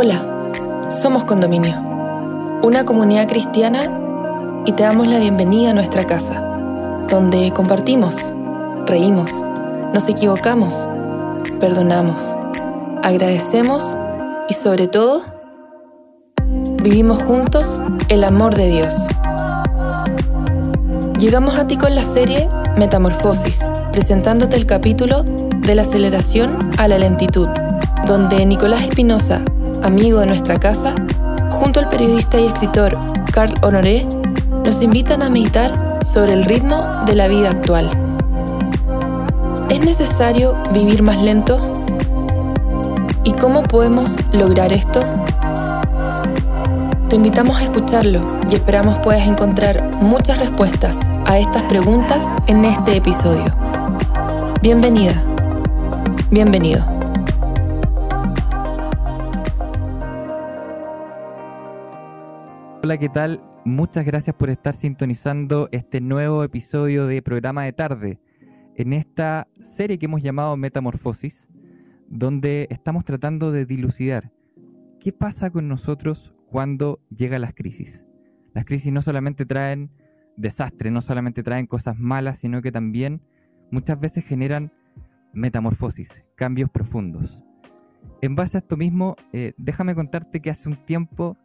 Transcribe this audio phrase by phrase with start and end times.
[0.00, 0.22] Hola,
[0.90, 1.74] somos Condominio,
[2.62, 3.80] una comunidad cristiana
[4.64, 6.40] y te damos la bienvenida a nuestra casa,
[7.10, 8.14] donde compartimos,
[8.86, 9.32] reímos,
[9.92, 10.72] nos equivocamos,
[11.58, 12.14] perdonamos,
[13.02, 13.82] agradecemos
[14.48, 15.22] y sobre todo,
[16.80, 18.94] vivimos juntos el amor de Dios.
[21.18, 26.98] Llegamos a ti con la serie Metamorfosis, presentándote el capítulo de la aceleración a la
[26.98, 27.48] lentitud,
[28.06, 29.42] donde Nicolás Espinosa,
[29.82, 30.94] amigo de nuestra casa,
[31.50, 32.98] junto al periodista y escritor
[33.32, 34.06] Carl Honoré,
[34.64, 37.90] nos invitan a meditar sobre el ritmo de la vida actual.
[39.68, 41.72] ¿Es necesario vivir más lento?
[43.24, 45.00] ¿Y cómo podemos lograr esto?
[47.08, 52.96] Te invitamos a escucharlo y esperamos puedas encontrar muchas respuestas a estas preguntas en este
[52.96, 53.54] episodio.
[54.62, 55.14] Bienvenida.
[56.30, 56.97] Bienvenido.
[62.88, 63.42] Hola, ¿qué tal?
[63.66, 68.18] Muchas gracias por estar sintonizando este nuevo episodio de Programa de Tarde,
[68.76, 71.50] en esta serie que hemos llamado Metamorfosis,
[72.08, 74.32] donde estamos tratando de dilucidar
[75.00, 78.06] qué pasa con nosotros cuando llegan las crisis.
[78.54, 79.90] Las crisis no solamente traen
[80.38, 83.20] desastre, no solamente traen cosas malas, sino que también
[83.70, 84.72] muchas veces generan
[85.34, 87.44] metamorfosis, cambios profundos.
[88.22, 91.36] En base a esto mismo, eh, déjame contarte que hace un tiempo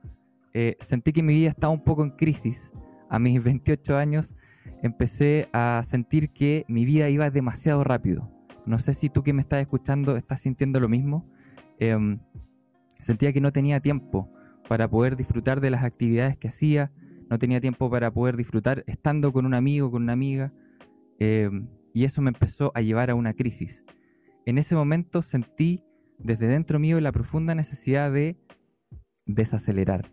[0.53, 2.73] eh, sentí que mi vida estaba un poco en crisis.
[3.09, 4.35] A mis 28 años
[4.81, 8.29] empecé a sentir que mi vida iba demasiado rápido.
[8.65, 11.29] No sé si tú que me estás escuchando estás sintiendo lo mismo.
[11.79, 12.19] Em,
[13.01, 14.31] sentía que no tenía tiempo
[14.69, 16.91] para poder disfrutar de las actividades que hacía,
[17.29, 20.53] no tenía tiempo para poder disfrutar estando con un amigo, con una amiga,
[21.19, 23.83] em, y eso me empezó a llevar a una crisis.
[24.45, 25.83] En ese momento sentí
[26.17, 28.37] desde dentro mío la profunda necesidad de
[29.25, 30.11] desacelerar,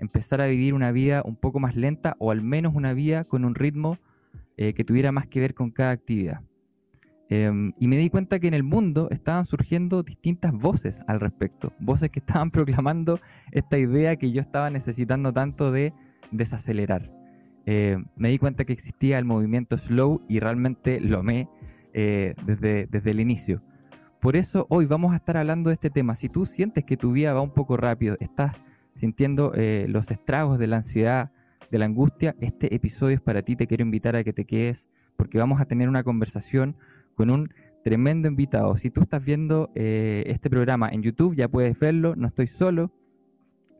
[0.00, 3.44] empezar a vivir una vida un poco más lenta o al menos una vida con
[3.44, 3.98] un ritmo
[4.56, 6.42] eh, que tuviera más que ver con cada actividad.
[7.28, 11.72] Em, y me di cuenta que en el mundo estaban surgiendo distintas voces al respecto,
[11.78, 13.20] voces que estaban proclamando
[13.52, 15.94] esta idea que yo estaba necesitando tanto de
[16.32, 17.14] desacelerar.
[17.66, 21.48] Eh, me di cuenta que existía el movimiento slow y realmente lo amé
[21.92, 23.62] eh, desde, desde el inicio.
[24.20, 26.14] Por eso hoy vamos a estar hablando de este tema.
[26.14, 28.56] Si tú sientes que tu vida va un poco rápido, estás
[29.00, 31.32] sintiendo eh, los estragos de la ansiedad,
[31.70, 33.56] de la angustia, este episodio es para ti.
[33.56, 36.76] Te quiero invitar a que te quedes porque vamos a tener una conversación
[37.14, 37.48] con un
[37.82, 38.76] tremendo invitado.
[38.76, 42.92] Si tú estás viendo este programa en YouTube, ya puedes verlo, no estoy solo.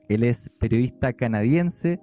[0.09, 2.01] Él es periodista canadiense,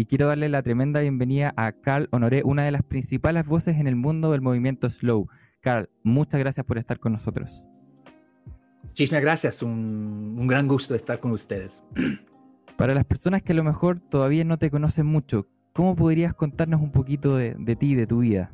[0.00, 3.86] y quiero darle la tremenda bienvenida a Carl Honoré, una de las principales voces en
[3.86, 5.28] el mundo del movimiento Slow.
[5.60, 7.66] Carl, muchas gracias por estar con nosotros.
[8.82, 11.82] Muchísimas gracias, un gran gusto estar con ustedes.
[12.80, 16.80] Para las personas que a lo mejor todavía no te conocen mucho, ¿cómo podrías contarnos
[16.80, 18.52] un poquito de, de ti, de tu vida?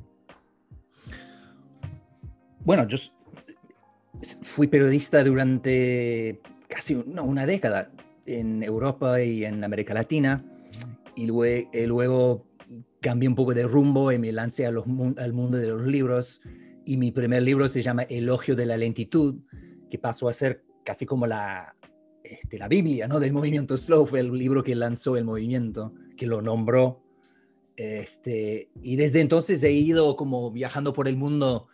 [2.64, 2.98] Bueno, yo
[4.42, 7.92] fui periodista durante casi una década
[8.24, 10.44] en Europa y en América Latina
[11.14, 12.48] y luego, eh, luego
[13.00, 16.42] cambié un poco de rumbo y me lancé al mundo de los libros
[16.84, 19.36] y mi primer libro se llama Elogio de la lentitud,
[19.88, 21.76] que pasó a ser casi como la,
[22.30, 23.20] este, la Biblia ¿no?
[23.20, 27.02] del movimiento slow, fue el libro que lanzó el movimiento, que lo nombró.
[27.76, 31.68] Este, y desde entonces he ido como viajando por el mundo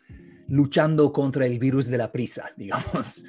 [0.49, 3.25] luchando contra el virus de la prisa, digamos.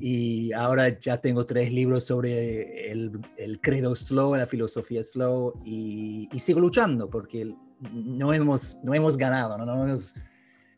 [0.00, 6.28] Y ahora ya tengo tres libros sobre el, el credo slow, la filosofía slow, y,
[6.38, 7.54] sigo luchando porque
[7.92, 10.14] no hemos, no hemos ganado, no, no hemos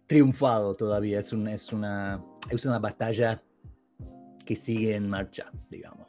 [0.07, 1.19] triunfado todavía.
[1.19, 3.43] Es, un, es, una, es una batalla
[4.47, 6.07] que sigue en marcha, digamos.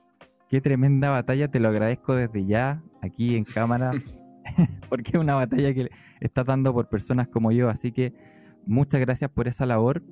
[0.47, 3.91] Qué tremenda batalla, te lo agradezco desde ya, aquí en cámara,
[4.89, 5.89] porque es una batalla que
[6.21, 8.13] está dando por personas como yo, así que
[8.67, 10.03] Muchas gracias por esa labor.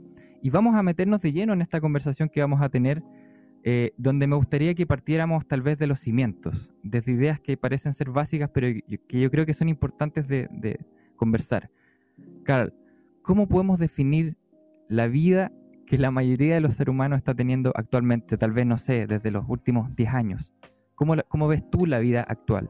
[0.41, 3.03] Y vamos a meternos de lleno en esta conversación que vamos a tener,
[3.63, 7.91] eh, donde me gustaría que partiéramos tal vez de los cimientos, desde ideas que parecen
[7.91, 8.67] ser básicas, pero
[9.07, 10.79] que yo creo que son importantes de,
[11.17, 11.69] conversar.
[12.43, 12.73] Carl,
[13.21, 14.37] ¿cómo podemos definir
[14.87, 15.51] la vida
[15.85, 18.37] que la mayoría de los seres humanos está teniendo actualmente?
[18.37, 20.53] Tal vez, no sé, desde los últimos 10 años.
[20.95, 22.69] ¿Cómo, cómo ves tú la vida actual?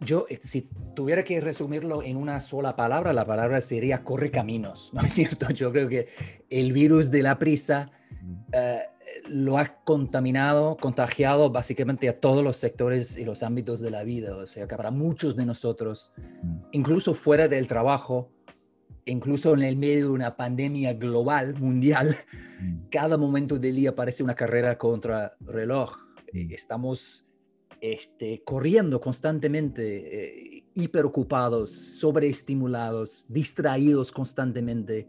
[0.00, 4.90] Yo, este, si tuviera que resumirlo en una sola palabra, la palabra sería corre caminos,
[4.92, 5.50] ¿no es cierto?
[5.50, 6.08] Yo creo que
[6.50, 7.90] el virus de la prisa
[8.52, 8.80] eh,
[9.28, 14.36] lo ha contaminado, contagiado básicamente a todos los sectores y los ámbitos de la vida.
[14.36, 16.12] O sea, que para muchos de nosotros,
[16.72, 18.30] incluso fuera del trabajo,
[19.06, 22.14] incluso en el medio de una pandemia global, mundial,
[22.90, 25.96] cada momento del día parece una carrera contra reloj
[26.32, 27.24] Eh, estamos
[27.80, 35.06] este, corriendo constantemente, eh, hiperocupados, sobreestimulados, distraídos constantemente,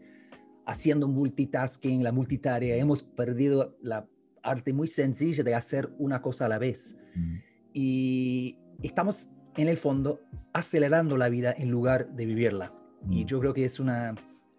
[0.64, 2.76] haciendo multitasking, la multitarea.
[2.76, 4.06] Hemos perdido la
[4.42, 6.96] arte muy sencilla de hacer una cosa a la vez.
[7.14, 7.36] Mm.
[7.72, 10.20] Y estamos, en el fondo,
[10.52, 12.77] acelerando la vida en lugar de vivirla.
[13.08, 13.26] Y mm.
[13.26, 14.14] yo creo que es una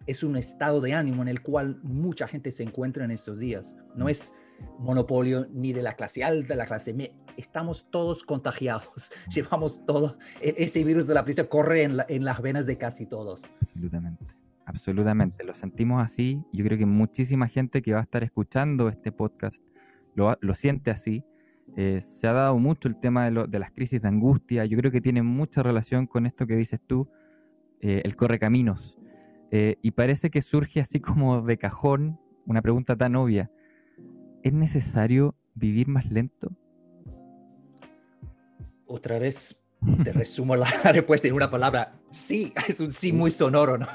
[0.06, 3.76] es un estado de ánimo en el cual mucha gente se encuentra en estos días.
[3.94, 4.34] No es
[4.78, 7.14] monopolio ni de la clase alta, la clase media.
[7.36, 9.12] Estamos todos contagiados.
[9.34, 10.16] Llevamos todo.
[10.40, 13.44] E-, ese virus de la prisa corre en, las venas de casi todos.
[13.60, 14.26] Absolutamente.
[14.66, 15.44] Absolutamente.
[15.44, 16.44] Lo sentimos así.
[16.52, 19.62] Yo creo que muchísima gente que va a estar escuchando este podcast
[20.14, 21.24] lo, siente así.
[21.76, 24.64] Eh, se ha dado mucho el tema de, las crisis de angustia.
[24.64, 27.08] Yo creo que tiene mucha relación con esto que dices tú,
[27.80, 28.98] eh, el correcaminos.
[29.50, 33.50] Eh, y parece que surge así como de cajón una pregunta tan obvia.
[34.42, 36.56] ¿Es necesario vivir más lento?
[38.86, 39.60] Otra vez
[40.04, 41.98] te resumo la respuesta en una palabra.
[42.10, 43.86] Sí, es un sí muy sonoro, ¿no?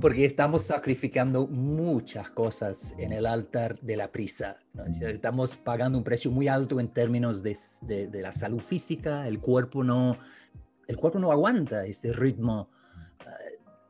[0.00, 4.58] Porque estamos sacrificando muchas cosas en el altar de la prisa.
[5.00, 9.26] Estamos pagando un precio muy alto en términos de, de, la salud física.
[9.26, 10.18] El cuerpo no,
[10.86, 12.70] el cuerpo no aguanta este ritmo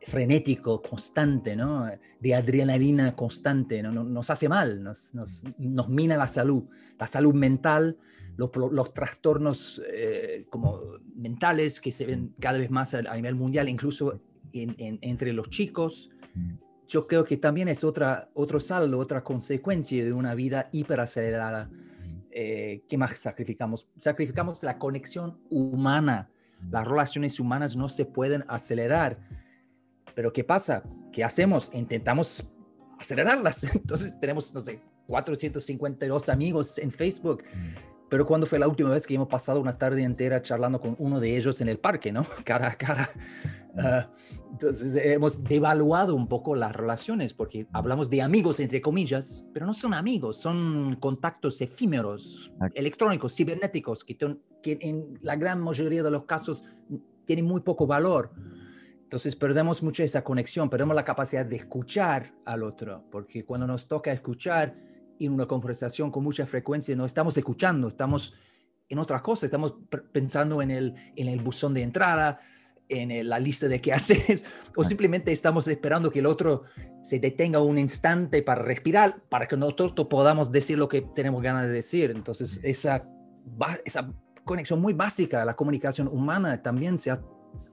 [0.09, 1.87] frenético, constante, ¿no?
[2.19, 3.93] de adrenalina constante, ¿no?
[3.93, 6.65] nos hace mal, nos, nos, nos, mina la salud,
[6.99, 7.97] la salud mental,
[8.37, 10.81] los, los trastornos eh, como
[11.15, 14.19] mentales que se ven cada vez más a, nivel mundial, incluso
[14.53, 16.11] en, entre los chicos.
[16.87, 21.71] Yo creo que también es otra, otro saldo, otra consecuencia de una vida hiperacelerada.
[22.31, 23.89] Eh, ¿Qué más sacrificamos?
[23.97, 26.31] Sacrificamos la conexión humana.
[26.71, 29.19] Las relaciones humanas no se pueden acelerar
[30.19, 30.83] pero ¿qué pasa?
[31.13, 31.71] ¿Qué hacemos?
[31.73, 32.43] Intentamos
[32.99, 33.63] acelerarlas.
[33.73, 37.45] Entonces tenemos, no sé, 452 amigos en Facebook.
[37.55, 38.09] Mm.
[38.09, 41.21] Pero ¿cuándo fue la última vez que hemos pasado una tarde entera charlando con uno
[41.21, 42.27] de ellos en el parque, ¿no?
[42.45, 43.09] Cara a cara.
[43.77, 44.11] Ah,
[44.51, 49.73] entonces hemos devaluado un poco las relaciones porque hablamos de amigos, entre comillas, pero no
[49.73, 56.25] son amigos, son contactos efímeros, electrónicos, cibernéticos, que, que en la gran mayoría de los
[56.25, 56.65] casos
[57.25, 58.33] tienen muy poco valor.
[59.09, 63.89] Entonces perdemos mucho esa conexión, perdemos la capacidad de escuchar al otro, porque cuando nos
[63.89, 64.77] toca escuchar
[65.19, 68.35] en una conversación con mucha frecuencia, no estamos escuchando, estamos
[68.87, 69.77] en otra cosa, estamos
[70.13, 72.39] pensando en el, en el buzón de entrada,
[72.87, 74.45] en la lista de qué haces,
[74.77, 76.65] o simplemente estamos esperando que el otro
[77.01, 81.63] se detenga un instante para respirar, para que nosotros podamos decir lo que tenemos ganas
[81.63, 82.11] de decir.
[82.11, 83.09] Entonces, esa,
[83.87, 84.13] esa
[84.45, 87.23] conexión muy básica, la comunicación humana también se ha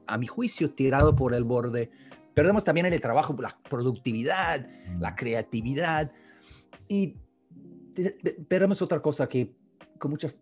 [0.07, 1.89] a mi juicio, tirado por el borde.
[2.33, 4.67] Perdemos también en el trabajo la productividad,
[4.99, 5.15] la mm.
[5.15, 6.11] creatividad
[6.87, 7.17] y
[8.47, 9.53] perdemos otra cosa que
[9.97, 10.33] con mucha,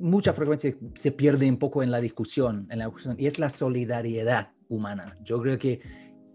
[0.00, 3.48] mucha frecuencia se pierde un poco en la discusión, en la discusión, y es la
[3.48, 5.16] solidaridad humana.
[5.22, 5.80] Yo creo que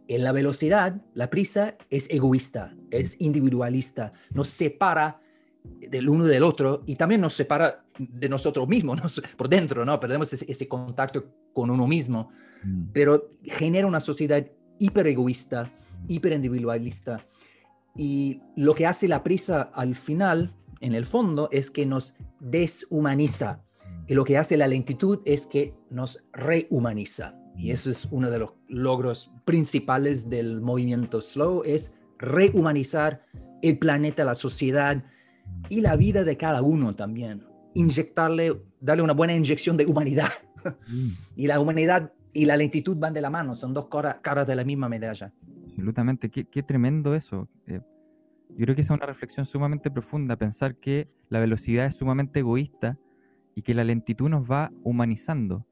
[0.07, 5.21] en la velocidad, la prisa es egoísta, es individualista, nos separa
[5.63, 9.99] del uno del otro y también nos separa de nosotros mismos por dentro, ¿no?
[9.99, 12.29] Perdemos ese, contacto con uno mismo,
[12.63, 12.91] mm.
[12.93, 14.45] pero genera una sociedad
[14.79, 15.71] hiper egoísta,
[16.07, 17.25] hiper individualista
[17.95, 23.63] y lo que hace la prisa al final, en el fondo, es que nos deshumaniza
[24.07, 27.35] y lo que hace la lentitud es que nos rehumaniza.
[27.57, 27.71] Y mm.
[27.71, 33.25] eso es uno de los logros principales del movimiento slow, es rehumanizar
[33.61, 35.03] el planeta, la sociedad,
[35.69, 37.43] y la vida de cada uno también.
[37.73, 40.29] Inyectarle, darle una buena inyección de humanidad.
[40.87, 41.09] Mm.
[41.35, 43.87] y la humanidad y la lentitud van de la mano, son dos
[44.21, 45.33] caras de la misma medalla.
[45.63, 47.49] Absolutamente, qué, qué tremendo eso.
[47.65, 47.81] Eh,
[48.49, 52.99] yo creo que es una reflexión sumamente profunda, pensar que la velocidad es sumamente egoísta
[53.55, 55.65] y que la lentitud nos va humanizando.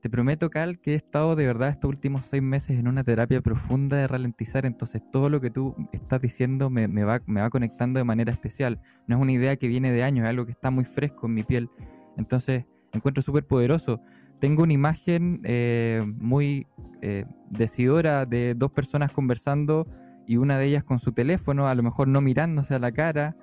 [0.00, 3.40] Te prometo, Cal, que he estado de verdad estos últimos seis meses en una terapia
[3.40, 7.98] profunda de ralentizar, entonces todo lo que tú estás diciendo me, va, me va conectando
[7.98, 8.80] de manera especial.
[9.08, 11.34] No es una idea que viene de años, es algo que está muy fresco en
[11.34, 11.68] mi piel.
[12.16, 14.00] Entonces, encuentro súper poderoso.
[14.38, 16.68] Tengo una imagen eh, muy
[17.02, 19.88] eh, decidora de dos personas conversando
[20.28, 23.36] y una de ellas con su teléfono, a lo mejor no mirándose a la cara.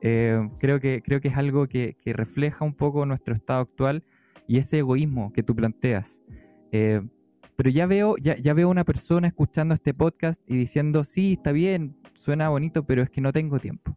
[0.00, 4.02] Eh, creo, que, creo que es algo que, que refleja un poco nuestro estado actual
[4.52, 6.20] y ese egoísmo que tú planteas.
[6.72, 7.00] Eh,
[7.56, 11.52] pero ya veo, ya, ya veo una persona escuchando este podcast y diciendo, sí, está
[11.52, 13.96] bien, suena bonito, pero es que no tengo tiempo.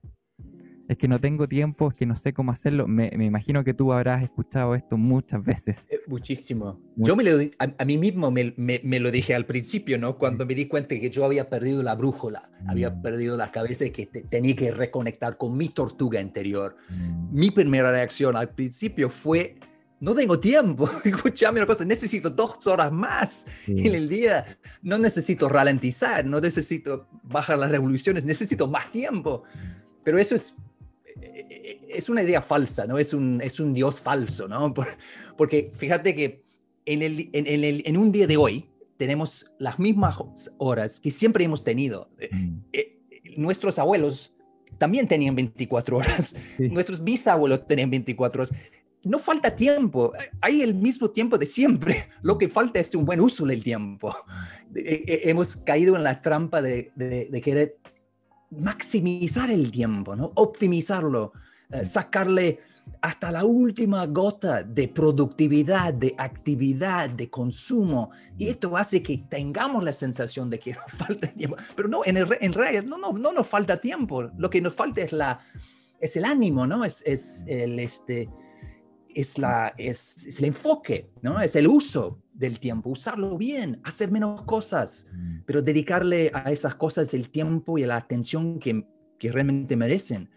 [0.88, 2.88] es que no tengo tiempo, es que no sé cómo hacerlo.
[2.88, 5.88] Me, imagino que tú habrás escuchado esto muchas veces.
[5.92, 6.80] Eh, muchísimo.
[6.96, 10.18] Yo me lo, a, mí mismo me, me, lo dije al principio, ¿no?
[10.18, 13.02] Cuando me di cuenta que yo había perdido la brújula, había mm.
[13.02, 16.78] perdido la cabeza y que tenía que reconectar con mi tortuga interior.
[16.90, 17.34] Mm.
[17.34, 19.58] Mi primera reacción al principio fue,
[20.00, 24.46] no tengo tiempo, escúchame una cosa, necesito dos horas más en el día,
[24.82, 29.44] no necesito ralentizar, no necesito bajar las revoluciones, necesito más tiempo.
[30.04, 30.56] Pero eso es
[31.96, 32.98] es una idea falsa, ¿no?
[32.98, 34.74] Es un, es un Dios falso, ¿no?
[35.38, 36.44] Porque fíjate que
[36.86, 41.46] en, el, en, el, en un día de hoy tenemos las mismas horas que siempre
[41.46, 42.10] hemos tenido.
[42.20, 42.58] Eh, mm.
[42.74, 43.00] eh,
[43.38, 44.34] nuestros abuelos
[44.78, 48.54] también tenían 24 horas, nuestros bisabuelos tenían 24 horas.
[49.06, 52.10] No falta tiempo, hay el mismo tiempo de siempre.
[52.22, 54.10] Lo que falta es un buen uso del tiempo.
[54.72, 54.78] Mm.
[54.78, 57.78] Eh, hemos caído en la trampa de, de, de querer
[58.52, 60.32] maximizar el tiempo, ¿no?
[60.36, 61.34] optimizarlo,
[61.72, 62.60] eh, sacarle
[63.02, 68.12] hasta la última gota de productividad, de actividad, de consumo.
[68.38, 71.58] Y esto hace que tengamos la sensación de que nos falta tiempo.
[71.76, 74.24] Pero no, en, en realidad no, no, no nos falta tiempo.
[74.38, 75.40] Lo que nos falta es, la,
[76.00, 76.86] es el ánimo, ¿no?
[76.86, 78.30] Es, es el, este,
[79.16, 81.42] es, la, es, el enfoque, ¿no?
[81.42, 85.40] Es el uso del tiempo, usarlo bien, hacer menos cosas, mm.
[85.46, 88.86] pero dedicarle a esas cosas el tiempo y la atención que,
[89.18, 90.30] que realmente merecen.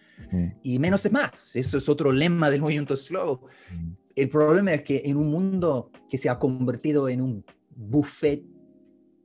[0.62, 3.40] Y menos es más, eso es otro lema del movimiento slow.
[3.74, 3.92] Mm.
[4.14, 7.44] El problema es que en un mundo que se ha convertido en un
[7.74, 8.44] buffet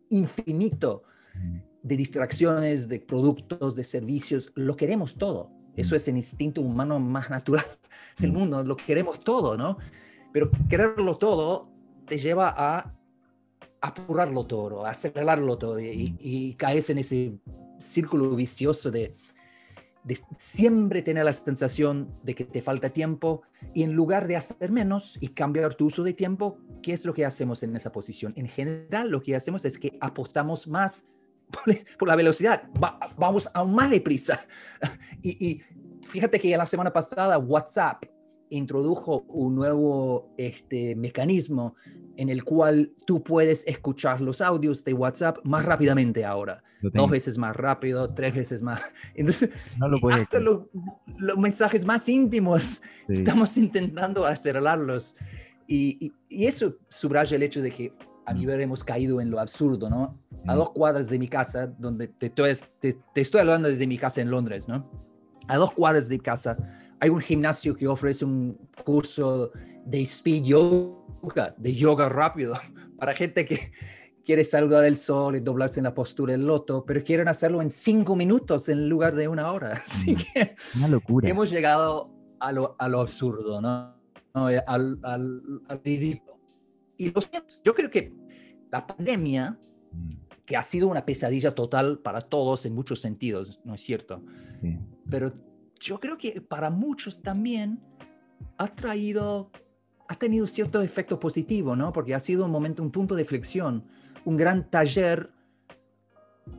[0.10, 1.04] infinito
[1.36, 1.58] mm.
[1.84, 7.30] de distracciones, de productos, de servicios, lo queremos todo eso es el instinto humano más
[7.30, 7.66] natural
[8.18, 8.36] del mm.
[8.36, 9.78] mundo, lo queremos todo, ¿no?
[10.32, 11.70] Pero quererlo todo
[12.06, 12.94] te lleva a
[13.82, 17.38] apurarlo todo, a acelerarlo todo y, y caes en ese
[17.80, 19.16] círculo vicioso de,
[20.04, 23.42] de siempre tener la sensación de que te falta tiempo
[23.74, 27.14] y en lugar de hacer menos y cambiar tu uso de tiempo, ¿qué es lo
[27.14, 28.34] que hacemos en esa posición?
[28.36, 31.06] En general lo que hacemos es que apostamos más
[31.98, 32.64] por, la velocidad,
[33.18, 34.40] vamos aún más deprisa.
[35.22, 35.62] Y, y
[36.06, 38.04] fíjate que la semana pasada WhatsApp
[38.50, 41.76] introdujo un nuevo este, mecanismo
[42.18, 46.64] en el cual tú puedes escuchar los audios de WhatsApp más rápidamente ahora.
[46.82, 48.82] Dos veces más rápido, tres veces más.
[49.16, 50.68] Entonces, no lo hasta los,
[51.38, 55.16] mensajes más íntimos estamos intentando acelerarlos.
[55.66, 57.94] Y, y, y, eso subraya el hecho de que
[58.26, 60.20] a mí hemos caído en lo absurdo, ¿no?
[60.48, 64.30] A dos cuadras de mi casa, donde te, te, estoy hablando desde mi casa en
[64.30, 64.90] Londres, ¿no?
[65.48, 66.58] A dos cuadras de casa
[67.04, 69.52] hay un gimnasio que ofrece un curso
[69.86, 72.54] de speed yoga, de yoga rápido,
[72.98, 73.74] para gente que
[74.24, 77.70] quiere saludar del sol y doblarse en la postura del loto, pero quieren hacerlo en
[77.70, 79.74] cinco minutos en lugar de una hora.
[79.86, 81.28] Así mm, que una locura.
[81.28, 83.94] hemos llegado a lo, a lo absurdo, ¿no?
[84.34, 84.64] Al,
[85.04, 86.33] al, al ridículo
[87.08, 87.14] y
[87.64, 88.14] yo creo que
[88.72, 89.58] la pandemia,
[89.92, 90.10] mm.
[90.46, 94.24] que ha sido una pesadilla total para todos en muchos sentidos, ¿no es cierto?
[94.60, 94.78] Sí.
[95.10, 95.34] Pero
[95.80, 97.80] yo creo que para muchos también
[98.58, 99.52] ha traído,
[100.08, 101.94] ha tenido cierto efecto positivo, ¿no?
[101.94, 103.86] Porque ha sido un momento, un punto de flexión,
[104.26, 105.32] un gran taller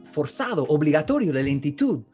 [0.04, 2.04] forzado, obligatorio de lentitud.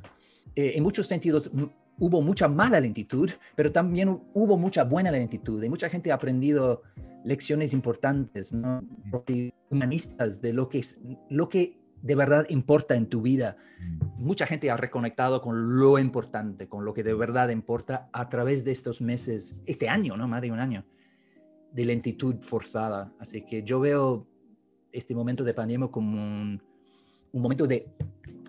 [0.56, 1.50] Eh, en muchos sentidos
[2.00, 5.62] hubo mucha mala lentitud, pero también hubo mucha buena lentitud.
[5.62, 6.82] Y mucha gente ha aprendido
[7.24, 8.82] lecciones importantes, ¿no?
[9.68, 13.56] humanistas de lo que, es, lo que de verdad importa en tu vida.
[13.78, 14.24] Mm.
[14.24, 18.64] Mucha gente ha reconectado con lo importante, con lo que de verdad importa a través
[18.64, 20.26] de estos meses, este año, ¿no?
[20.26, 20.84] Más de un año
[21.72, 23.12] de lentitud forzada.
[23.20, 24.26] Así que yo veo
[24.90, 26.62] este momento de pandemia como un,
[27.32, 27.86] un momento de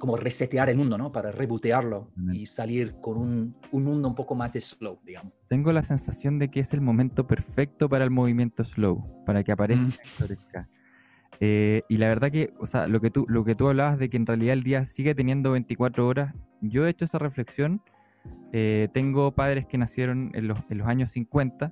[0.02, 1.12] como resetear el mundo, ¿no?
[1.12, 5.32] Para rebotearlo y salir con un, un, mundo un poco más slow, digamos.
[5.48, 9.52] Tengo la sensación de que es el momento perfecto para el movimiento slow, para que
[9.52, 10.64] aparezca.
[10.64, 10.66] Mm.
[11.40, 14.10] Eh, y la verdad que, o sea, lo que, tú, lo que tú hablabas de
[14.10, 17.84] que en realidad el día sigue teniendo 24 horas, yo he hecho esa reflexión.
[18.54, 21.72] Eh, tengo padres que nacieron en los, en los años 50.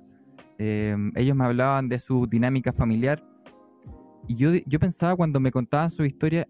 [0.58, 3.26] Eh, ellos me hablaban de su dinámica familiar.
[4.28, 6.46] Y yo, yo pensaba cuando me contaban su historia,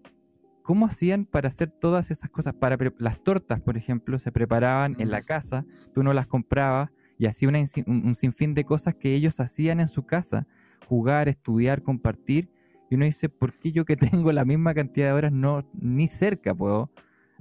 [0.71, 2.53] ¿Cómo hacían para hacer todas esas cosas?
[2.53, 7.25] Para las tortas, por ejemplo, se preparaban en la casa, tú no las comprabas y
[7.25, 10.47] hacía un, sinfín de cosas que ellos hacían en su casa,
[10.87, 12.49] jugar, estudiar, compartir.
[12.89, 16.07] Y uno dice, ¿por qué yo que tengo la misma cantidad de horas no ni
[16.07, 16.89] cerca puedo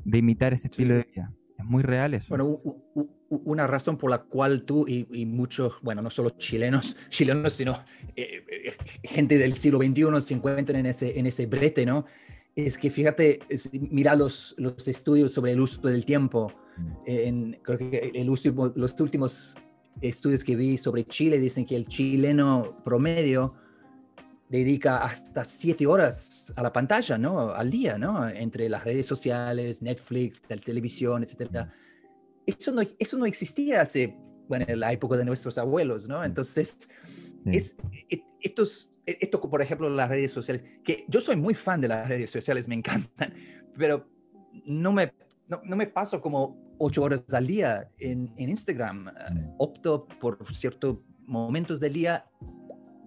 [0.04, 1.32] de imitar ese estilo de vida?
[1.56, 2.36] Es muy real eso.
[2.36, 2.60] Bueno,
[3.28, 7.78] una razón por la cual tú y, muchos, bueno, no solo chilenos, chilenos, sino
[8.16, 8.72] eh, eh,
[9.04, 12.06] gente del siglo XXI se encuentran en ese, en ese brete, ¿no?
[12.56, 13.40] Es que fíjate,
[13.90, 16.52] mira los, los estudios sobre el uso del tiempo.
[17.06, 19.54] En, creo que el último, los últimos
[20.00, 23.54] estudios que vi sobre Chile dicen que el chileno promedio
[24.48, 27.50] dedica hasta siete horas a la pantalla, ¿no?
[27.50, 28.28] Al día, ¿no?
[28.28, 31.68] Entre las redes sociales, Netflix, la televisión, etc.
[32.46, 34.16] Eso no, eso no existía hace,
[34.48, 36.24] bueno, en la época de nuestros abuelos, ¿no?
[36.24, 36.88] Entonces,
[37.46, 37.76] es,
[38.10, 41.88] e, estos, e, esto, por ejemplo, las redes sociales, que yo soy muy fan de
[41.88, 43.32] las redes sociales, me encantan,
[43.78, 44.08] pero
[44.64, 45.12] no me,
[45.48, 49.10] no, no me paso como ocho horas al día en, en Instagram.
[49.58, 52.26] Opto por ciertos momentos del día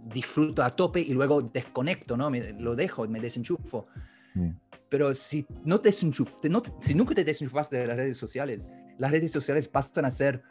[0.05, 2.29] disfruto a tope y luego desconecto, ¿no?
[2.29, 3.87] Me, lo dejo, me desenchufo.
[4.89, 5.89] Pero si, no te
[6.49, 10.43] no, si nunca te desenchufaste de las redes sociales, las redes sociales pasan a ser.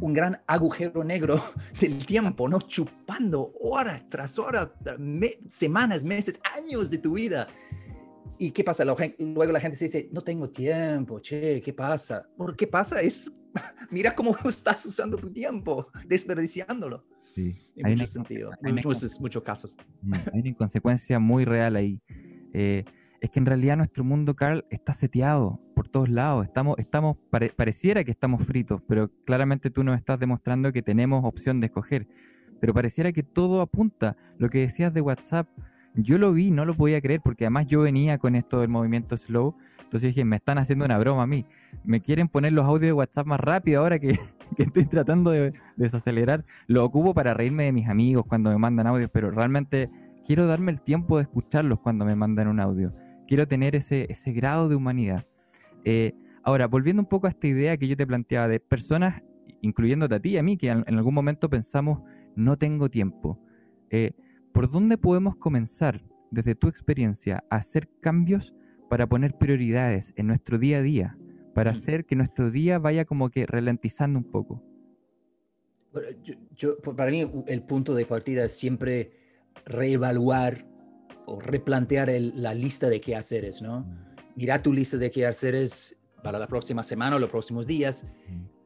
[0.00, 1.42] Un gran agujero negro
[1.80, 2.58] del tiempo, ¿no?
[2.60, 4.72] Chupando hora tras hora,
[5.48, 7.48] semanas, meses, años de tu vida.
[8.38, 8.84] ¿Y qué pasa?
[8.84, 12.26] Luego la gente se dice, no tengo tiempo, che, ¿qué pasa?
[12.36, 13.00] ¿Por qué pasa?
[13.00, 13.30] Es,
[13.90, 17.04] mira cómo estás usando tu tiempo, desperdiciándolo.
[17.34, 17.54] Sí.
[17.76, 19.76] En muchos sentidos, en muchos, casos.
[20.02, 22.00] Mm, hay una inconsecuencia muy real ahí.
[22.52, 22.84] Eh,
[23.24, 26.44] es que en realidad nuestro mundo, Carl, está seteado por todos lados.
[26.44, 27.16] Estamos, estamos
[27.56, 32.06] pareciera que estamos fritos, pero claramente tú nos estás demostrando que tenemos opción de escoger.
[32.60, 34.14] Pero pareciera que todo apunta.
[34.36, 35.48] Lo que decías de WhatsApp,
[35.94, 39.16] yo lo vi, no lo podía creer, porque además yo venía con esto del movimiento
[39.16, 39.56] slow.
[39.78, 41.46] Entonces dije, me están haciendo una broma a mí.
[41.82, 44.18] Me quieren poner los audios de WhatsApp más rápido ahora que,
[44.58, 46.44] estoy tratando de desacelerar.
[46.66, 49.88] Lo ocupo para reírme de mis amigos cuando me mandan audios, pero realmente
[50.26, 52.92] quiero darme el tiempo de escucharlos cuando me mandan un audio.
[53.26, 55.26] Quiero tener ese, ese grado de humanidad.
[55.84, 59.24] Eh, ahora, volviendo un poco a esta idea que yo te planteaba de personas,
[59.60, 62.02] incluyéndote a ti y a mí, que en algún momento pensamos,
[62.36, 63.40] no tengo tiempo.
[63.90, 64.12] Eh,
[64.52, 66.00] ¿Por dónde podemos comenzar,
[66.30, 68.54] desde tu experiencia, a hacer cambios
[68.88, 71.18] para poner prioridades en nuestro día a día,
[71.54, 71.74] para mm.
[71.74, 74.62] hacer que nuestro día vaya como que ralentizando un poco?
[76.56, 79.12] Yo, para mí el punto de partida es siempre
[79.64, 80.66] reevaluar
[81.26, 83.86] o replantear la lista de qué haceres, ¿no?
[84.36, 88.08] Mira tu lista de qué haceres para la próxima semana o los próximos días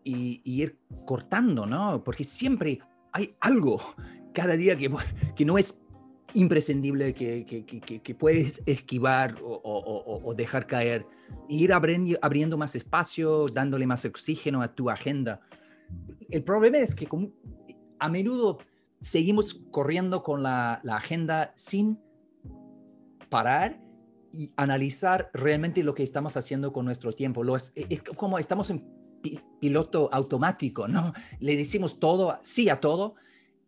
[0.05, 2.03] y, ir cortando, ¿no?
[2.03, 2.81] Porque siempre
[3.13, 3.81] hay algo
[4.33, 4.91] cada día que,
[5.37, 5.79] que no es
[6.35, 11.07] imprescindible, que, que, puedes esquivar o, dejar caer.
[11.49, 15.41] Ir abriendo, más espacio, dándole más oxígeno a tu agenda.
[16.31, 17.09] El problema es que
[17.99, 18.59] a menudo
[19.01, 21.99] seguimos corriendo con la agenda sin
[23.29, 23.81] parar
[24.33, 27.43] y analizar realmente lo que estamos haciendo con nuestro tiempo.
[27.43, 28.85] Lo es, es como estamos en
[29.61, 31.13] piloto automático, ¿no?
[31.41, 33.17] Le decimos todo, sí a todo,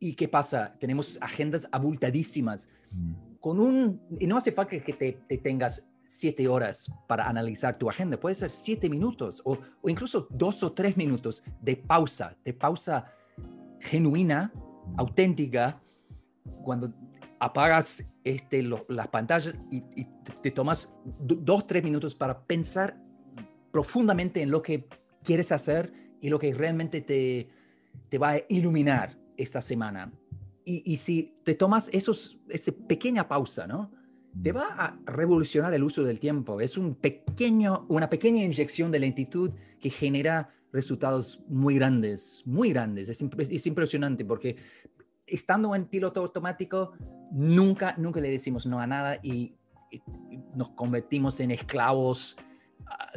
[0.03, 0.75] ¿Y qué pasa?
[0.81, 2.71] Tenemos agendas abultadísimas.
[2.91, 3.13] Mm.
[3.39, 8.19] Con un, y no hace falta que te, tengas siete horas para analizar tu agenda,
[8.19, 13.13] puede ser siete minutos o, o, incluso dos o tres minutos de pausa, de pausa
[13.79, 15.01] genuina, mm.
[15.01, 15.81] auténtica,
[16.65, 16.93] cuando
[17.41, 19.83] apagas este, las pantallas y,
[20.43, 22.97] te, tomas dos, tres minutos para pensar
[23.73, 24.87] profundamente en lo que
[25.25, 27.49] quieres hacer y lo que realmente te,
[28.11, 30.13] te va a iluminar esta semana.
[30.67, 33.91] Y, si te tomas esos, esa pequeña pausa, ¿no?
[34.41, 36.61] Te va a revolucionar el uso del tiempo.
[36.61, 39.51] Es un pequeño, una pequeña inyección de lentitud
[39.81, 43.09] que genera resultados muy grandes, muy grandes.
[43.09, 44.57] Es, es impresionante porque
[45.31, 46.93] estando en piloto automático,
[47.31, 49.55] nunca, nunca le decimos no a nada y,
[50.55, 52.37] nos convertimos en esclavos
[52.87, 53.11] a,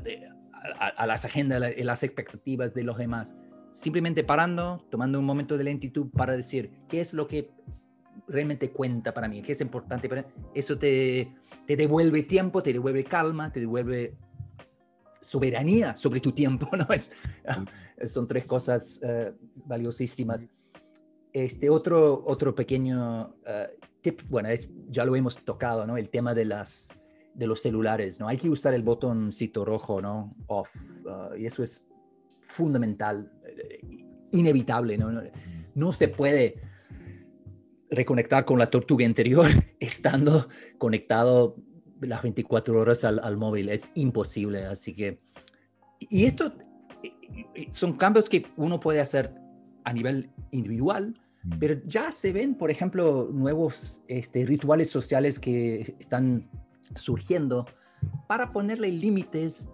[0.79, 3.35] a, a las agendas, a las expectativas de los demás
[3.73, 7.49] simplemente parando, tomando un momento de lentitud para decir qué es lo que
[8.27, 11.33] realmente cuenta para mí, qué es importante para eso te,
[11.65, 14.15] te devuelve tiempo, te devuelve calma, te devuelve
[15.19, 16.87] soberanía sobre tu tiempo, ¿no?
[16.93, 17.11] Es,
[18.07, 19.33] son tres cosas eh,
[19.65, 20.47] valiosísimas.
[21.33, 25.97] Este otro, otro pequeño uh, tip, bueno, es, ya lo hemos tocado, ¿no?
[25.97, 26.89] El tema de las
[27.33, 28.27] de los celulares, ¿no?
[28.27, 30.35] Hay que usar el botoncito rojo, ¿no?
[30.47, 30.75] Off.
[31.03, 31.89] Uh, y eso es
[32.41, 33.79] fundamental, eh,
[34.31, 35.21] inevitable, ¿no?
[35.73, 36.61] No se puede
[37.89, 39.47] reconectar con la tortuga interior
[39.79, 41.55] estando conectado
[42.01, 43.69] las 24 horas al, móvil.
[43.69, 44.65] Es imposible.
[44.65, 45.19] Así que,
[45.99, 46.53] y esto
[47.71, 49.33] son cambios que uno puede hacer
[49.83, 51.19] a nivel individual.
[51.59, 56.49] Pero ya se ven, por ejemplo, nuevos este, rituales sociales que están
[56.95, 57.65] surgiendo
[58.27, 59.69] para ponerle límites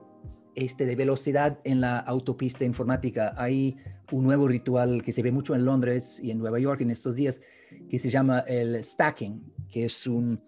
[0.55, 3.33] este, de velocidad en la autopista informática.
[3.37, 3.77] Hay
[4.11, 7.15] un nuevo ritual que se ve mucho en Londres y en Nueva York en estos
[7.15, 7.41] días,
[7.89, 10.41] que se llama el stacking, que es un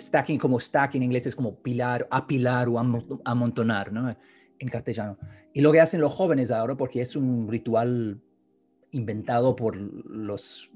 [0.00, 2.78] stacking como stack en inglés es como pilar, apilar o
[3.24, 4.16] amontonar, ¿no?
[4.60, 5.18] en castellano.
[5.52, 8.20] Y lo que hacen los jóvenes ahora, porque es un ritual
[8.92, 10.70] inventado por los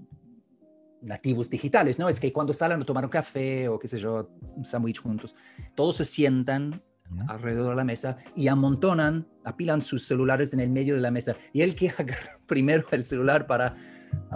[1.02, 2.08] nativos digitales, ¿no?
[2.08, 5.34] Es que cuando salen a tomar un café o qué sé yo, un sándwich juntos,
[5.74, 6.82] todos se sientan
[7.28, 11.36] alrededor de la mesa y amontonan, apilan sus celulares en el medio de la mesa.
[11.52, 11.92] Y él que
[12.46, 13.74] primero el celular para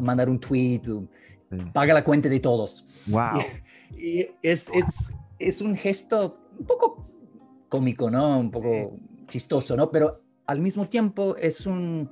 [0.00, 0.82] mandar un tweet,
[1.72, 2.86] paga la cuenta de todos.
[3.06, 3.40] Wow.
[3.96, 7.10] Y, es, es, es, un gesto un poco
[7.70, 8.38] cómico, ¿no?
[8.38, 9.90] Un poco chistoso, ¿no?
[9.90, 12.10] Pero al mismo tiempo es, un,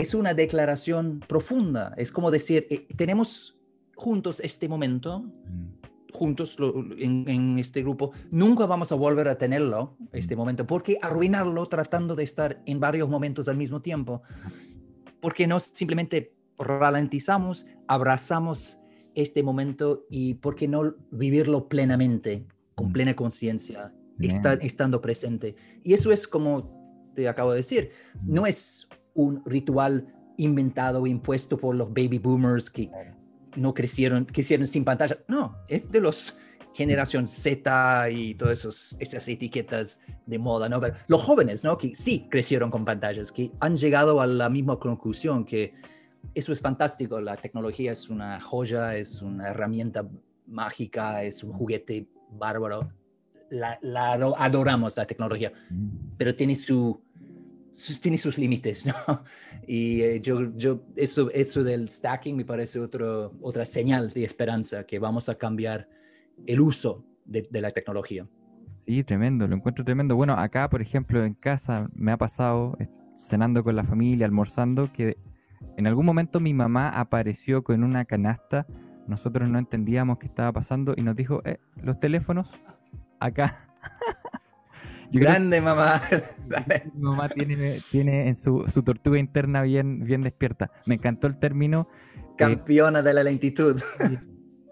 [0.00, 1.94] es una declaración profunda.
[1.96, 3.58] Es como decir, eh, tenemos
[3.94, 6.12] juntos este momento, mm.
[6.12, 6.56] juntos
[6.98, 10.38] en, este grupo, nunca vamos a volver a tenerlo, este mm.
[10.38, 14.22] momento, porque arruinarlo tratando de estar en varios momentos al mismo tiempo,
[15.20, 18.78] porque no simplemente ralentizamos, abrazamos
[19.14, 22.92] este momento y por qué no vivirlo plenamente, con mm.
[22.92, 25.56] plena conciencia, estando presente.
[25.82, 26.80] Y eso es como
[27.14, 27.90] te acabo de decir,
[28.22, 32.90] no es un ritual inventado, impuesto por los baby boomers que
[33.56, 35.18] no crecieron, crecieron sin pantalla.
[35.28, 36.36] No, es de los
[36.72, 40.80] generación Z y todas esas etiquetas de moda, ¿no?
[40.80, 41.76] Pero los jóvenes, ¿no?
[41.76, 45.74] Que sí crecieron con pantallas, que han llegado a la misma conclusión, que
[46.34, 50.08] eso es fantástico, la tecnología es una joya, es una herramienta
[50.46, 52.92] mágica, es un juguete bárbaro.
[53.50, 56.16] La, la adoramos la tecnología, mm.
[56.16, 57.02] pero tiene su,
[58.00, 58.94] tiene sus límites, ¿no?
[59.66, 64.84] Y eh, yo, yo, eso, eso del stacking me parece otro, otra señal de esperanza,
[64.84, 65.88] que vamos a cambiar
[66.46, 68.26] el uso de, de, la tecnología.
[68.78, 70.16] Sí, tremendo, lo encuentro tremendo.
[70.16, 72.76] Bueno, acá, por ejemplo, en casa me ha pasado,
[73.16, 75.18] cenando con la familia, almorzando, que
[75.76, 78.66] en algún momento mi mamá apareció con una canasta,
[79.06, 82.52] nosotros no entendíamos qué estaba pasando y nos dijo, eh, los teléfonos,
[83.18, 83.54] acá.
[85.12, 86.02] Grande mamá.
[86.94, 90.70] Mi mamá tiene, tiene en su, su, tortuga interna bien, bien despierta.
[90.86, 91.88] Me encantó el término.
[92.16, 93.80] Eh, Campeona de la lentitud.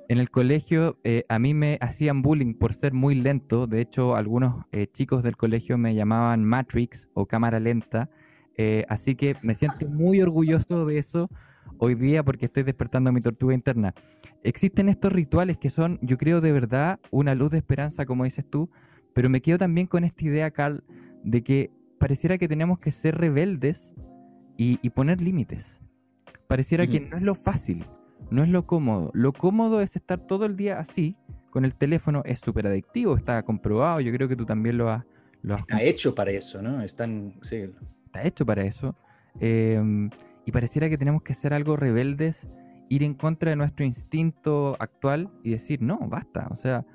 [0.09, 3.67] En el colegio eh, a mí me hacían bullying por ser muy lento.
[3.67, 8.09] De hecho, algunos eh, chicos del colegio me llamaban Matrix o cámara lenta.
[8.89, 11.29] así que me siento muy orgulloso de eso
[11.79, 13.95] hoy día porque estoy despertando mi tortuga interna.
[14.43, 18.47] Existen estos rituales que son, yo creo, de verdad una luz de esperanza, como dices
[18.49, 18.71] tú,
[19.19, 20.85] pero me quedo también con esta idea, Carl,
[21.25, 23.97] de que pareciera que tenemos que ser rebeldes
[24.57, 25.81] y, poner límites.
[26.47, 27.85] Pareciera que no es lo fácil,
[28.31, 29.11] no es lo cómodo.
[29.15, 31.17] Lo cómodo es estar todo el día así,
[31.51, 35.05] con el teléfono, es súper adictivo, está comprobado, yo creo que tú también lo has...
[35.43, 36.81] Lo está hecho para eso, ¿no?
[36.85, 37.73] Están, sí.
[38.05, 38.95] Está hecho para eso.
[39.41, 40.11] Em,
[40.47, 42.47] y pareciera que tenemos que ser algo rebeldes,
[42.89, 46.47] ir en contra de nuestro instinto actual y decir, no, basta.
[46.53, 46.87] O sea,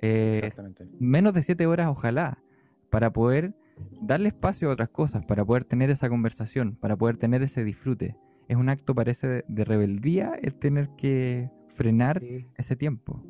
[0.00, 0.50] eh,
[0.98, 2.42] menos de siete horas, ojalá,
[2.90, 3.54] para poder
[4.00, 8.16] darle espacio a otras cosas, para poder tener esa conversación, para poder tener ese disfrute.
[8.48, 12.22] Es un acto, parece, de, rebeldía el tener que frenar
[12.56, 13.24] ese tiempo.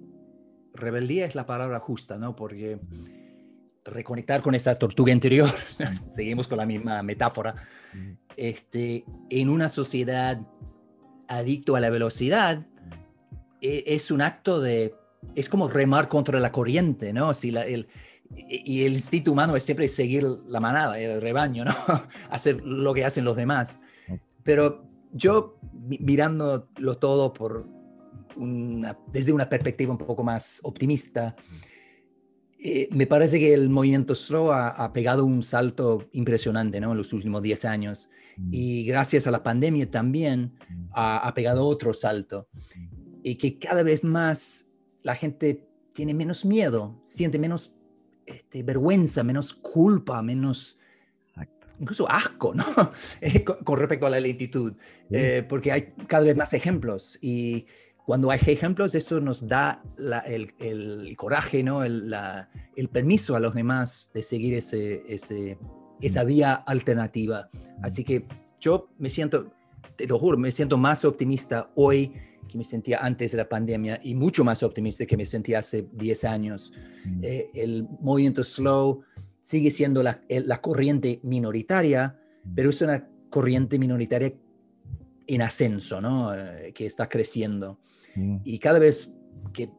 [0.74, 2.36] Rebeldía es la palabra justa, ¿no?
[2.36, 2.78] Porque
[3.84, 5.48] reconectar con esa tortuga interior,
[6.08, 7.54] seguimos con la misma metáfora,
[8.36, 10.40] este, en una sociedad
[11.28, 12.66] adicto a la velocidad,
[13.62, 14.94] e, es un acto de
[15.34, 17.34] es como remar contra la corriente, ¿no?
[17.34, 17.88] Si la, el,
[18.34, 21.72] y el instinto humano es siempre seguir la manada, el rebaño, ¿no?
[22.30, 23.80] Hacer lo que hacen los demás.
[24.42, 27.66] Pero yo, mirándolo todo por
[28.36, 31.36] una, desde una perspectiva un poco más optimista,
[32.58, 36.92] eh, me parece que el movimiento slow ha, pegado un salto impresionante ¿no?
[36.92, 38.08] en los últimos 10 años
[38.50, 40.54] y gracias a la pandemia también
[40.92, 42.48] ha, ha pegado otro salto
[43.22, 44.65] y que cada vez más
[45.06, 47.72] la gente tiene menos miedo, siente menos
[48.26, 50.78] este, vergüenza, menos culpa, menos...
[51.78, 52.64] Incluso asco, ¿no?
[53.20, 54.74] Eh, con, respecto a la lentitud,
[55.10, 57.66] eh, porque hay cada vez más ejemplos y
[58.04, 59.82] cuando hay ejemplos eso nos da
[60.26, 61.84] el, coraje, ¿no?
[61.84, 62.12] El,
[62.74, 65.58] el, permiso a los demás de seguir ese, ese,
[66.00, 67.48] esa vía alternativa.
[67.82, 68.26] Así que
[68.58, 69.52] yo me siento,
[69.96, 72.12] te lo juro, me siento más optimista hoy
[72.46, 75.86] que me sentía antes de la pandemia y mucho más optimista que me sentía hace
[75.92, 76.72] 10 años.
[77.04, 77.20] Mm.
[77.22, 79.02] Eh, el movimiento slow
[79.40, 82.54] sigue siendo la, la, corriente minoritaria, mm.
[82.54, 84.32] pero es una corriente minoritaria
[85.26, 86.34] en ascenso, ¿no?
[86.34, 87.78] Eh, que está creciendo.
[88.14, 88.38] Mm.
[88.44, 89.14] Y cada vez
[89.52, 89.70] que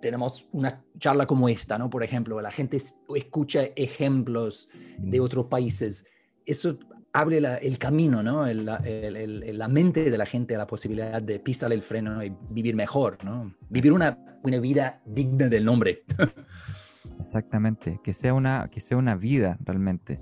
[0.00, 1.90] tenemos una charla como esta, ¿no?
[1.90, 2.78] Por ejemplo, la gente
[3.14, 6.06] escucha ejemplos de otros países.
[6.46, 6.78] Eso
[7.12, 8.46] abre el camino, ¿no?
[8.46, 13.24] la mente de la gente a la posibilidad de pisar el freno y vivir mejor,
[13.24, 13.54] ¿no?
[13.68, 16.04] Vivir una, una vida digna del nombre.
[17.18, 20.20] Exactamente, que sea una, que sea una vida realmente.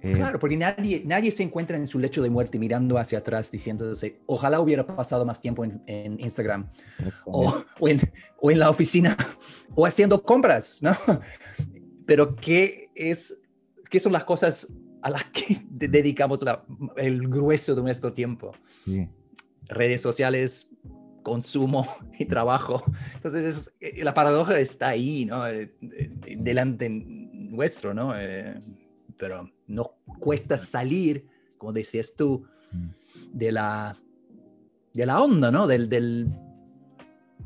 [0.00, 3.50] Eh, claro, porque nadie, nadie se encuentra en su lecho de muerte mirando hacia atrás
[3.50, 6.70] diciéndose, ojalá hubiera pasado más tiempo en, Instagram
[7.24, 8.00] o, o, en,
[8.40, 9.16] o, en, la oficina
[9.74, 10.96] o haciendo compras, ¿no?
[12.06, 13.40] Pero ¿qué, es,
[13.90, 16.44] qué son las cosas a las que dedicamos
[16.96, 18.52] el grueso de nuestro tiempo?
[19.68, 20.70] Redes sociales,
[21.22, 21.86] consumo
[22.18, 22.82] y trabajo.
[23.14, 25.46] Entonces, eh, la paradoja está ahí, ¿no?
[25.46, 25.74] Eh,
[26.38, 28.14] delante nuestro, ¿no?
[29.16, 29.88] pero nos
[30.20, 31.26] cuesta salir,
[31.58, 32.88] como decías tú, mm.
[33.32, 33.96] de la,
[34.94, 35.66] de la onda, ¿no?
[35.66, 36.28] Del, del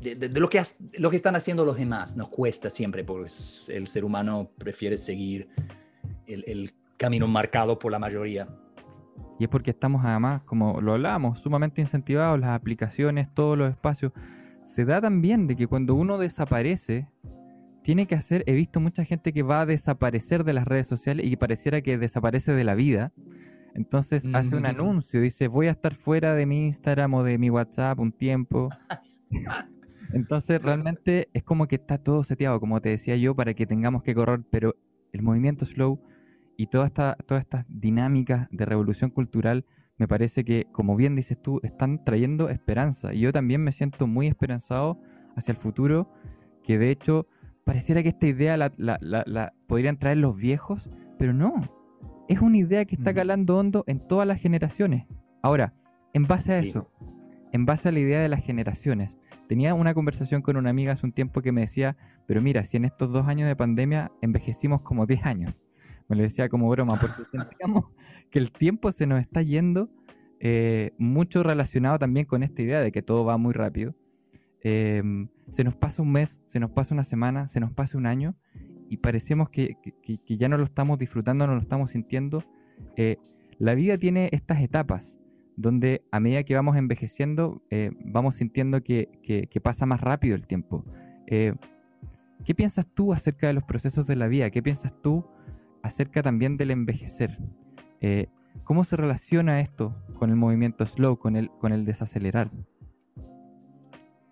[0.03, 0.61] de, lo, que,
[0.99, 2.15] lo que están haciendo los demás.
[2.15, 3.31] Nos cuesta siempre, porque
[3.69, 5.47] el ser humano prefiere seguir
[6.27, 8.47] el, el camino marcado por la mayoría.
[9.37, 14.13] Y es porque estamos además, como lo hablábamos, sumamente incentivados, las aplicaciones, todos los espacios.
[14.61, 17.09] Se da también de que cuando uno desaparece,
[17.83, 21.25] tiene que hacer, he visto mucha gente que va a desaparecer de las redes sociales
[21.25, 23.11] y que pareciera que desaparece de la vida.
[23.75, 27.49] Entonces hace un anuncio, dice, voy a estar fuera de mi Instagram o de mi
[27.49, 28.69] WhatsApp un tiempo.
[30.13, 34.03] Entonces realmente es como que está todo seteado, como te decía yo, para que tengamos
[34.03, 34.75] que correr, pero
[35.11, 35.99] el movimiento slow
[36.57, 39.65] y toda esta, todas estas dinámicas de revolución cultural,
[39.97, 43.13] me parece que, como bien dices tú, están trayendo esperanza.
[43.13, 44.99] Y yo también me siento muy esperanzado
[45.35, 46.09] hacia el futuro,
[46.63, 47.27] que de hecho
[47.63, 51.69] pareciera que esta idea la, podrían traer los viejos, pero no.
[52.27, 55.05] Es una idea que está calando hondo en todas las generaciones.
[55.41, 55.73] Ahora,
[56.13, 56.91] en base a eso,
[57.51, 61.05] en base a la idea de las generaciones, tenía una conversación con una amiga hace
[61.05, 64.81] un tiempo que me decía, pero mira, si en estos dos años de pandemia envejecimos
[64.81, 65.61] como 10 años.
[66.07, 67.91] Me lo decía como broma, porque sentíamos
[68.29, 69.89] que el tiempo se nos está yendo
[70.39, 73.95] eh, mucho relacionado también con esta idea de que todo va muy rápido.
[74.61, 78.05] Em, se nos pasa un mes, se nos pasa una semana, se nos pasa un
[78.05, 78.35] año
[78.89, 79.77] y parecemos que,
[80.25, 82.43] ya no lo estamos disfrutando, no lo estamos sintiendo.
[82.97, 83.17] Eh,
[83.57, 85.19] la vida tiene estas etapas
[85.55, 89.09] donde a medida que vamos envejeciendo eh, vamos sintiendo que,
[89.63, 90.83] pasa más rápido el tiempo.
[92.45, 94.49] ¿Qué piensas tú acerca de los procesos de la vida?
[94.49, 95.25] ¿Qué piensas tú
[95.83, 97.37] acerca también del envejecer?
[98.63, 102.49] ¿Cómo se relaciona esto con el movimiento slow, con el, con el desacelerar?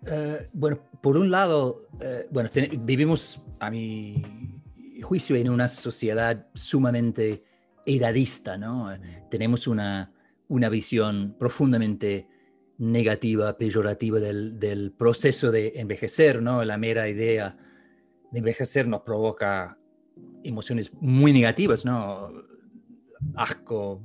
[0.06, 4.60] Eh, bueno, por un lado, eh, bueno, vivimos, a mi
[5.02, 7.44] juicio, en una sociedad sumamente
[7.84, 8.88] edadista, ¿no?
[9.30, 10.12] Tenemos una,
[10.48, 12.28] una visión profundamente
[12.78, 16.64] negativa, peyorativa del, del, proceso de envejecer, ¿no?
[16.64, 17.56] La mera idea
[18.30, 19.78] de envejecer nos provoca
[20.44, 22.30] emociones muy negativas, ¿no?
[23.36, 24.02] Asco,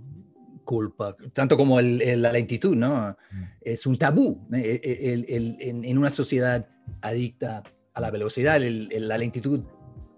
[0.67, 3.15] culpa, tanto como la lentitud, ¿no?
[3.32, 3.43] Mm.
[3.62, 4.45] Es un tabú.
[4.54, 5.26] ¿eh?
[5.62, 6.67] en, una sociedad
[7.02, 9.62] adicta a la velocidad, la lentitud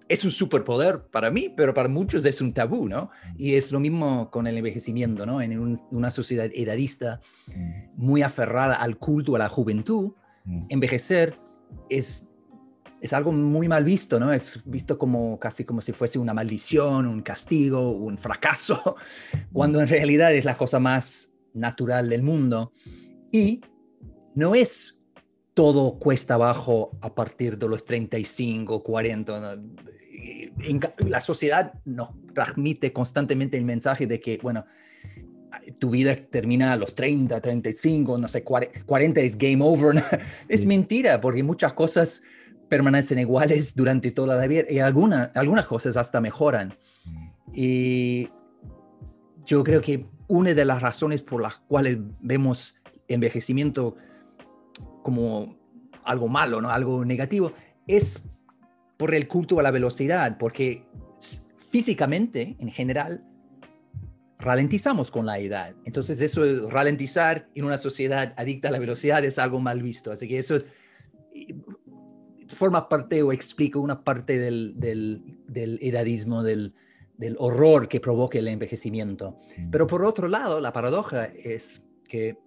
[0.10, 3.04] es un superpoder para mí, pero para muchos es un tabú, ¿no?
[3.04, 3.36] Mm.
[3.38, 5.40] Y es lo mismo con el envejecimiento, ¿no?
[5.42, 7.96] En una sociedad edadista, mm.
[7.96, 10.14] muy aferrada al culto, a la juventud,
[10.70, 11.40] envejecer
[11.90, 12.24] es
[13.02, 14.34] es algo muy mal visto, ¿no?
[14.34, 18.96] Es visto como casi como si fuese una maldición, un castigo, un fracaso,
[19.54, 22.74] cuando en realidad es la cosa más natural del mundo.
[23.32, 23.62] Y
[24.36, 24.98] no es
[25.54, 29.58] todo cuesta abajo a partir de los 35, 40.
[31.00, 34.66] la sociedad nos transmite constantemente el mensaje de que, bueno,
[35.80, 40.02] tu vida termina a los 30, 35, no sé, 40 es game over.
[40.48, 42.24] Es mentira, porque muchas cosas
[42.70, 46.76] permanecen iguales durante toda la vida y alguna, algunas cosas hasta mejoran.
[47.06, 47.30] Mm.
[47.54, 48.30] Y
[49.46, 52.76] yo creo que una de las razones por las cuales vemos
[53.08, 53.96] envejecimiento
[55.02, 55.58] como
[56.04, 56.70] algo malo, ¿no?
[56.70, 57.52] algo negativo,
[57.88, 58.24] es
[58.98, 60.86] por el culto a la velocidad, porque
[61.72, 63.24] físicamente, en general,
[64.38, 65.76] ralentizamos con la edad.
[65.86, 70.12] Entonces, eso, ralentizar en una sociedad adicta a la velocidad es algo mal visto.
[70.12, 70.60] Así que eso
[72.56, 76.74] forma parte o explica una parte del, del, edadismo, del,
[77.18, 79.40] del, horror que provoca el envejecimiento.
[79.58, 79.70] Mm.
[79.70, 82.38] Pero por otro lado, la paradoja es que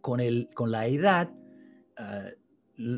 [0.00, 1.30] con, el, con la edad,
[1.96, 2.26] ah,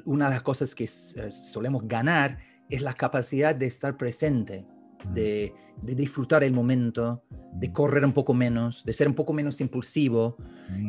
[0.04, 4.66] una de las cosas que eh, solemos ganar es la capacidad de estar presente,
[5.04, 5.12] mm.
[5.12, 7.22] de, de, disfrutar el momento,
[7.52, 7.72] de mm.
[7.72, 10.36] correr un poco menos, de ser un poco menos impulsivo.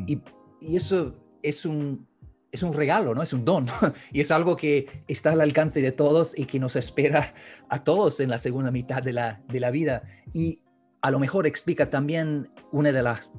[0.08, 0.22] Y,
[0.62, 2.08] y eso es un,
[2.52, 3.24] es un regalo, ¿no?
[3.24, 3.68] Es un don.
[4.12, 7.34] y es algo que está al alcance de todos y que nos espera
[7.70, 10.04] a todos en la segunda mitad de la, de la vida.
[10.34, 10.60] Y
[11.02, 13.32] a lo mejor explica también una de las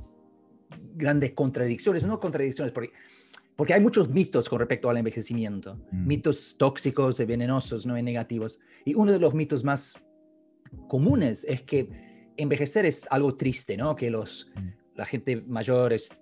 [0.94, 2.92] grandes contradicciones, no contradicciones, porque,
[3.54, 6.06] porque hay muchos mitos con respecto al envejecimiento, mm.
[6.06, 8.60] mitos tóxicos y venenosos, no negativos.
[8.84, 10.00] Y uno de los mitos más
[10.88, 13.94] comunes es que envejecer es algo triste, ¿no?
[13.94, 14.68] Que los, Mm.
[14.94, 16.21] la gente mayor es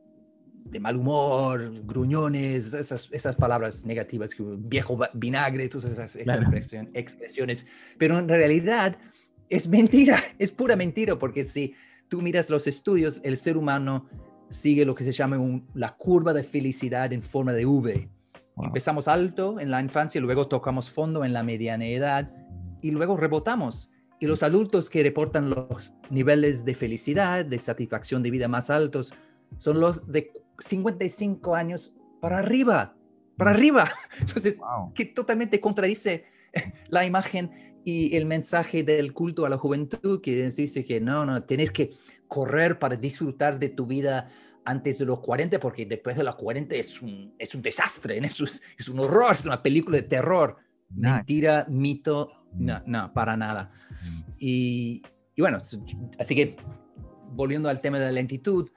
[0.65, 6.51] de mal humor, gruñones, esas, esas palabras negativas, viejo vinagre, todas esas Claro.
[6.95, 7.67] expresiones.
[7.99, 8.97] Pero en realidad
[9.49, 11.75] es mentira, es pura mentira, porque si
[12.09, 14.07] tú miras los estudios, el ser humano
[14.49, 18.09] sigue lo que se llama un- la curva de felicidad en forma de V.
[18.57, 18.67] Wow.
[18.67, 22.31] Empezamos alto en la infancia, luego tocamos fondo en la mediana edad
[22.83, 23.91] y luego rebotamos.
[24.19, 29.15] Y los adultos que reportan los niveles de felicidad, de satisfacción de vida más altos,
[29.57, 32.97] son los de 55 años para arriba,
[33.37, 33.89] para arriba.
[34.21, 34.93] Entonces, Wow.
[34.95, 36.25] que totalmente contradice
[36.89, 37.51] la imagen
[37.85, 41.91] y el mensaje del culto a la juventud que dice que no, no, tienes que
[42.29, 44.27] correr para disfrutar de tu vida
[44.65, 48.41] antes de los 40 porque después de los 40 es un, es un desastre, es
[48.41, 50.57] un, es un horror, es una película de terror.
[50.91, 51.17] Nah.
[51.17, 52.65] Mentira, mito, Mm.
[52.65, 53.71] no, no, para nada.
[54.39, 55.03] Y,
[55.35, 55.59] y bueno,
[56.19, 56.57] así que
[57.33, 58.69] volviendo al tema de la lentitud,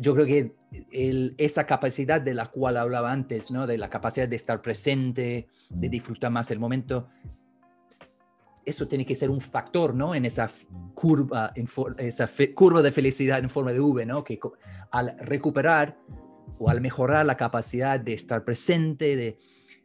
[0.00, 0.54] yo creo que
[0.92, 3.66] el- esa capacidad de la cual hablaba antes, ¿no?
[3.66, 7.08] de la capacidad de estar presente, de disfrutar más el momento,
[8.64, 10.14] eso tiene que ser un factor ¿no?
[10.14, 10.50] en esa
[10.94, 11.68] curva, en
[11.98, 14.24] esa curva de felicidad en forma de V, ¿no?
[14.24, 14.40] que
[14.90, 15.96] al recuperar
[16.58, 19.38] o al mejorar la capacidad de estar presente, de,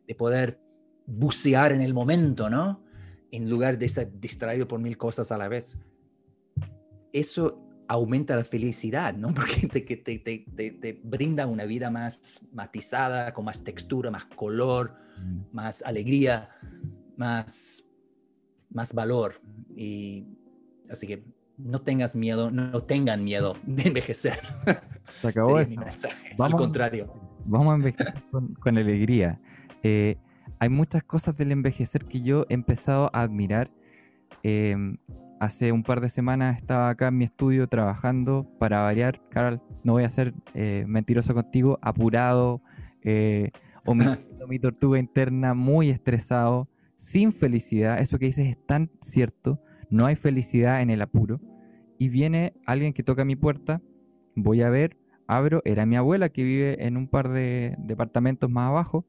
[0.07, 0.59] de poder
[1.05, 2.83] bucear en el momento, ¿no?
[3.31, 5.79] En lugar de estar distraído por mil cosas a la vez.
[7.11, 7.61] Eso
[7.91, 9.33] aumenta la felicidad, ¿no?
[9.33, 14.95] Porque te, te, te, te- brinda una vida más matizada, con más textura, más color,
[15.21, 15.41] Mm.
[15.51, 16.49] más alegría,
[17.17, 17.83] más,
[18.71, 19.41] más valor.
[19.75, 20.25] Y
[20.89, 21.23] así que
[21.57, 24.39] no tengas miedo, no tengan miedo de envejecer.
[25.21, 26.33] Se acabó mensaje.
[26.37, 27.13] Vamos- Al contrario.
[27.45, 29.39] Vamos a envejecer con, con alegría.
[29.83, 30.15] Eh,
[30.59, 33.69] hay muchas cosas del envejecer que yo he empezado a admirar.
[34.43, 34.75] Eh,
[35.41, 39.27] hace un par de semanas estaba acá en mi estudio trabajando para variar.
[39.29, 42.61] Carol, no voy a ser eh, mentiroso contigo, apurado,
[43.01, 43.49] eh,
[43.85, 47.99] omitiendo mi tortuga interna, muy estresado, sin felicidad.
[47.99, 49.59] Eso que dices es tan cierto.
[49.89, 51.41] No hay felicidad en el apuro.
[51.97, 53.81] Y viene alguien que toca mi puerta.
[54.35, 58.69] Voy a ver, abro, era mi abuela que vive en un par de departamentos más
[58.69, 59.07] abajo,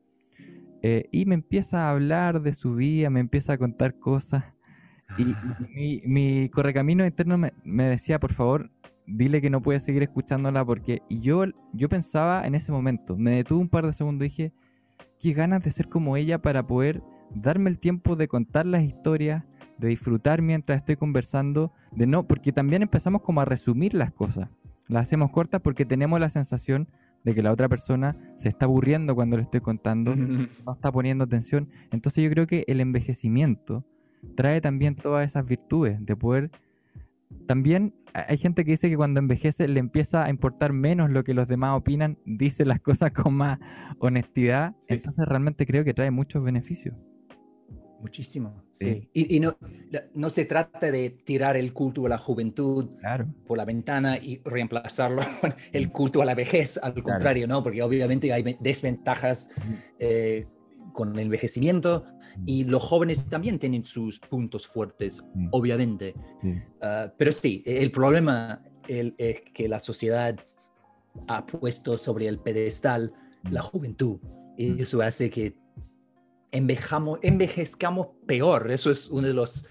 [0.80, 4.54] eh, y me empieza a hablar de su vida, me empieza a contar cosas,
[5.16, 5.36] y, y
[5.74, 8.70] mi, mi correcamino interno me, me decía, por favor,
[9.06, 13.36] dile que no puede seguir escuchándola, porque y yo, yo pensaba en ese momento, me
[13.36, 14.52] detuve un par de segundos y dije,
[15.18, 17.02] qué ganas de ser como ella para poder
[17.34, 19.44] darme el tiempo de contar las historias,
[19.78, 24.48] de disfrutar mientras estoy conversando, de no, porque también empezamos como a resumir las cosas
[24.88, 26.88] las hacemos cortas porque tenemos la sensación
[27.24, 31.24] de que la otra persona se está aburriendo cuando le estoy contando, no está poniendo
[31.24, 31.68] atención.
[31.90, 33.84] Entonces yo creo que el envejecimiento
[34.34, 36.50] trae también todas esas virtudes de poder...
[37.46, 41.24] También ha- hay gente que dice que cuando envejece le empieza a importar menos lo
[41.24, 43.58] que los demás opinan, dice las cosas con más
[43.98, 44.72] honestidad.
[44.88, 44.94] Sí.
[44.94, 46.94] Entonces realmente creo que trae muchos beneficios.
[48.00, 48.86] Muchísimo, Sí.
[48.86, 49.08] sí.
[49.12, 49.56] Y, y no,
[50.14, 53.28] no se trata de tirar el culto a la juventud Claro.
[53.46, 57.62] por la ventana y reemplazarlo con el culto a la vejez, al contrario, ¿no?
[57.62, 59.50] Porque obviamente hay ve- desventajas
[60.00, 60.46] eh,
[60.92, 62.04] con el envejecimiento
[62.46, 65.48] y los jóvenes también tienen sus puntos fuertes, Mm.
[65.52, 66.14] obviamente.
[66.42, 66.60] Sí.
[66.80, 70.36] Ah, pero sí, el problema el- es que la sociedad
[71.28, 73.12] ha puesto sobre el pedestal
[73.50, 74.18] la juventud
[74.56, 74.80] y Mm.
[74.80, 75.54] eso hace que
[76.50, 78.70] envejamos, envejezcamos peor.
[78.70, 79.64] Eso es una de, los,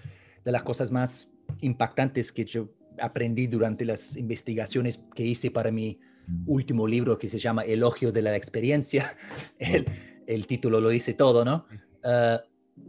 [0.44, 1.30] de las cosas más
[1.60, 6.44] impactantes que yo aprendí durante las investigaciones que hice para mi Mm.
[6.46, 9.06] último libro que se llama Elogio de la Experiencia.
[9.58, 9.86] El,
[10.34, 11.66] el título lo dice todo, ¿no?
[12.04, 12.42] Ah,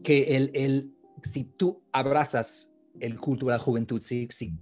[0.04, 4.54] que el, el, si tú abrazas el culto a la juventud, si, si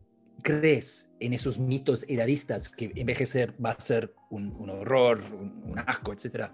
[0.42, 5.80] crees en esos mitos edadistas que envejecer va a ser un, un horror, un, un
[5.80, 6.54] asco, etcétera,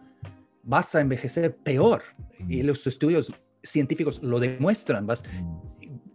[0.64, 2.04] vas a envejecer peor.
[2.48, 3.32] Y los estudios
[3.64, 5.08] científicos lo demuestran.
[5.08, 5.24] Vas,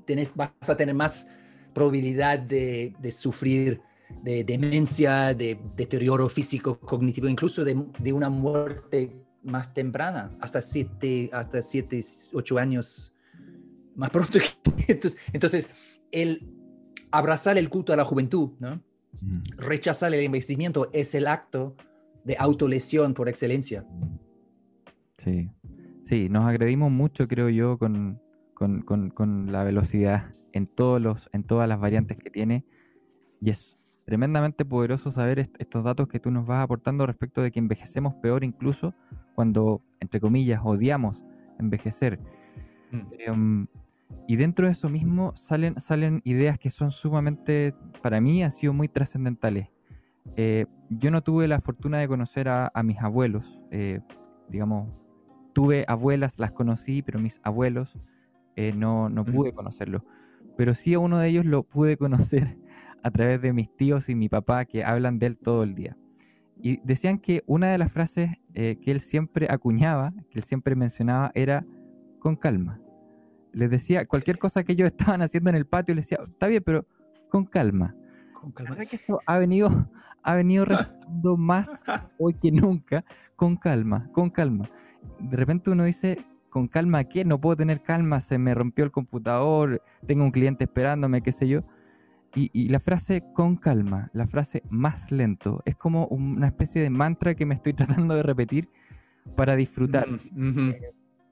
[0.04, 1.28] tenés, vas a tener más
[1.72, 3.80] probabilidad de, de sufrir
[4.22, 11.30] de demencia, de deterioro físico, cognitivo, incluso de, de una muerte más temprana, hasta siete,
[11.32, 12.00] hasta siete,
[12.32, 13.12] ocho años
[13.96, 14.38] más pronto.
[14.88, 15.68] Entonces, entonces,
[16.10, 16.48] el
[17.10, 18.80] abrazar el culto a la juventud, ¿no?
[19.20, 19.42] Mm.
[19.58, 21.76] rechazar el envejecimiento es el acto
[22.24, 23.84] de autolesión por excelencia.
[25.18, 25.50] Sí,
[26.02, 28.20] sí, nos agredimos mucho, creo yo, con,
[28.54, 32.64] con, con- con la velocidad en, todos los, en todas las variantes que tiene.
[33.40, 33.76] Y es
[34.06, 38.14] tremendamente poderoso saber est- estos datos que tú nos vas aportando respecto de que envejecemos
[38.14, 38.94] peor incluso
[39.42, 41.24] cuando, entre comillas, odiamos
[41.58, 42.20] envejecer.
[42.92, 43.00] Mm.
[43.18, 43.66] Em,
[44.28, 48.72] Y dentro de eso mismo salen, salen ideas que son sumamente, para mí, han sido
[48.72, 49.68] muy trascendentales.
[50.36, 53.98] Eh, yo no tuve la fortuna de conocer a, mis abuelos, eh,
[54.48, 54.88] digamos,
[55.52, 57.98] tuve abuelas, las conocí, pero mis abuelos
[58.54, 60.02] eh, no, no pude conocerlos.
[60.56, 62.58] Pero sí a uno de ellos lo pude conocer
[63.02, 65.96] a través de mis tíos y mi papá que hablan de él todo el día.
[66.62, 71.32] Y decían que una de las frases que él siempre acuñaba, que él siempre mencionaba,
[71.34, 71.66] era
[72.22, 72.80] con calma.
[73.52, 76.62] Les decía, cualquier cosa que ellos estaban haciendo en el patio, les decía, está bien,
[76.64, 76.86] pero
[77.28, 77.94] con calma.
[78.32, 78.76] Con calma.
[78.76, 79.68] que eso ha venido,
[80.22, 81.84] ha venido resultando más
[82.18, 83.04] hoy que nunca,
[83.36, 84.70] con calma, con calma.
[85.18, 87.24] De repente uno dice, con calma, ¿qué?
[87.24, 91.48] No puedo tener calma, se me rompió el computador, tengo un cliente esperándome, qué sé
[91.48, 91.64] yo.
[92.34, 97.34] Y, la frase con calma, la frase más lento, es como una especie de mantra
[97.34, 97.72] que me estoy
[98.06, 98.70] tratando de repetir
[99.36, 100.08] para disfrutar.
[100.08, 100.72] Mm,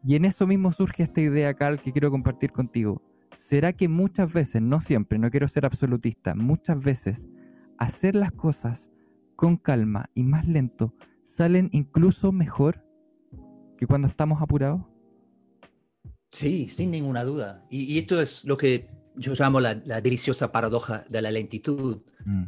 [0.04, 3.02] y en eso mismo surge esta idea, Carl, que quiero compartir contigo.
[3.34, 7.28] ¿Será que muchas veces, no siempre, no quiero ser absolutista, muchas veces
[7.78, 8.90] hacer las cosas
[9.36, 12.84] con calma y más lento salen incluso mejor
[13.78, 14.82] que cuando estamos apurados?
[16.30, 17.64] Sí, sin ninguna duda.
[17.70, 21.98] Y, esto es lo que yo llamo la, deliciosa paradoja de la lentitud.
[22.24, 22.44] Mm.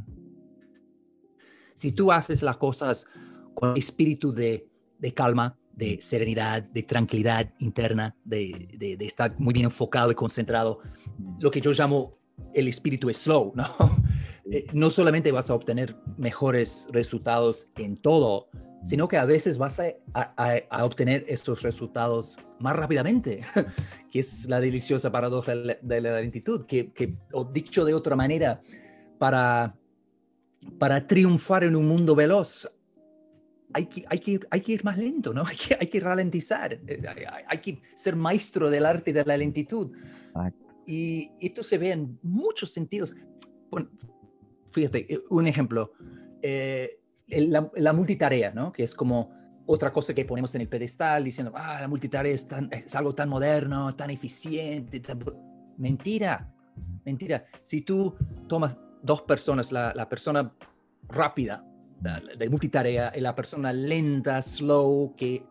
[1.75, 3.07] Si tú haces las cosas
[3.55, 10.11] con espíritu de, de calma, de serenidad, de tranquilidad interna, de, estar muy bien enfocado
[10.11, 10.81] y concentrado.
[11.39, 12.13] Lo que yo llamo
[12.55, 13.67] el espíritu slow, ¿no?
[14.51, 18.49] Eh, no solamente vas a obtener mejores resultados en todo,
[18.85, 23.43] sino que a veces vas a, obtener estos resultados más rápidamente,
[24.11, 28.61] que es la deliciosa paradoja de la lentitud, que, que o dicho de otra manera,
[29.19, 29.77] para,
[30.79, 32.69] para triunfar en un mundo veloz
[33.75, 35.43] hay que, hay, que ir, hay que ir más lento, ¿no?
[35.47, 37.03] Hay que, hay que ralentizar, eh,
[37.49, 39.93] hay, que ser maestro del arte de la lentitud.
[40.87, 43.15] Y esto se ve en muchos sentidos.
[43.71, 43.89] Bueno,
[44.73, 45.93] fíjate, eh, un ejemplo,
[46.43, 46.99] eh,
[47.29, 48.73] la, multitarea, ¿no?
[48.73, 49.31] Que es como
[49.67, 53.15] otra cosa que ponemos en el pedestal diciendo, ah, la multitarea es, tan, es algo
[53.15, 55.03] tan moderno, tan eficiente.
[55.79, 56.53] Mentira,
[57.05, 57.47] mentira.
[57.63, 58.15] Si tú
[58.49, 60.53] tomas dos personas, la, la persona
[61.09, 61.65] rápida
[62.37, 65.45] de multitarea, la persona lenta, slow, que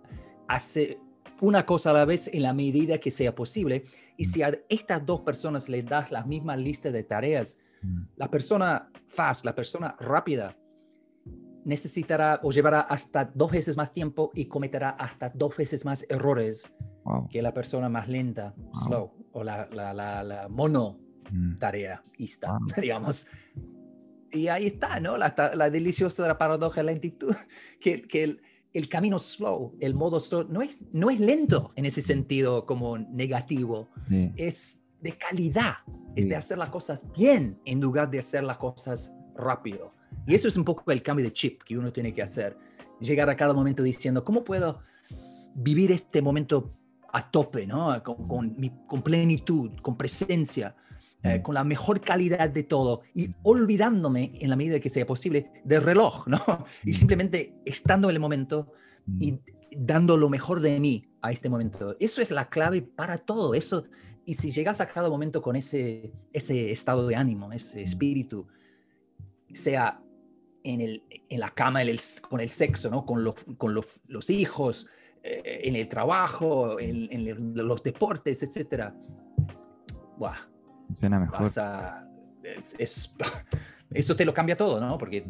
[0.48, 1.00] hace
[1.40, 3.86] una cosa a la vez en la medida que sea posible.
[4.18, 8.02] Y si a estas dos personas le das la misma lista de tareas, mm.
[8.18, 10.58] la persona fast, la persona rápida,
[11.64, 16.72] necesitará o llevará hasta dos veces más tiempo y cometerá hasta dos veces más errores
[17.30, 18.54] que la persona más lenta,
[18.84, 19.94] slow, o la, la,
[20.24, 21.00] la, mono
[21.32, 21.58] mm.
[21.58, 22.04] tarea,
[22.82, 23.28] digamos.
[24.32, 25.18] Y ahí está, ¿no?
[25.18, 27.36] La, la deliciosa de la paradoja de la lentitud,
[27.80, 28.42] que, que el,
[28.74, 32.98] el, camino slow, el modo slow, no es, no es lento en ese sentido como
[32.98, 33.90] negativo,
[34.38, 35.76] es de calidad,
[36.16, 39.94] es de hacer las cosas bien en lugar de hacer las cosas rápido.
[40.28, 42.58] Y eso es un poco el cambio de chip que uno tiene que hacer,
[43.00, 44.82] llegar a cada momento diciendo, ¿cómo puedo
[45.56, 46.74] vivir este momento
[47.12, 48.02] a tope, ¿no?
[48.04, 48.56] con, con,
[48.88, 50.76] con plenitud, con presencia?
[51.24, 55.52] Eh, con la mejor calidad de todo y olvidándome en la medida que sea posible
[55.64, 56.40] del reloj, ¿no?
[56.84, 58.74] Y simplemente estando en el momento
[59.20, 59.40] y
[59.78, 61.96] dando lo mejor de mí a este momento.
[62.00, 63.54] Eso es la clave para todo.
[63.54, 63.84] Eso,
[64.26, 68.48] y si llegas a cada momento con ese, ese estado de ánimo, ese espíritu,
[69.54, 70.02] sea
[70.64, 71.82] en, el, en la cama,
[72.30, 73.06] con el sexo, ¿no?
[73.06, 74.88] con, los, con los, los hijos,
[75.24, 78.94] eh, en el trabajo, en, en, los deportes, etc.
[80.18, 80.38] ¡Buah!
[80.94, 81.52] Suena mejor.
[82.44, 83.16] es,
[83.92, 84.98] eso te lo cambia todo, ¿no?
[84.98, 85.26] Porque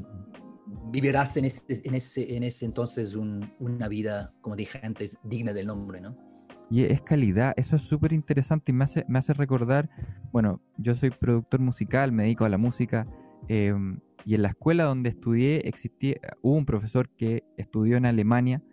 [0.91, 5.67] vivirás en ese, en ese, en ese entonces una vida, como dije antes, digna del
[5.67, 6.30] nombre, ¿no?
[6.71, 9.89] Y es calidad, eso es súper interesante y me hace, me hace recordar,
[10.31, 13.07] bueno, yo soy productor musical, me dedico a la música,
[13.49, 18.63] em, y en la escuela donde estudié existía, hubo un profesor que estudió en Alemania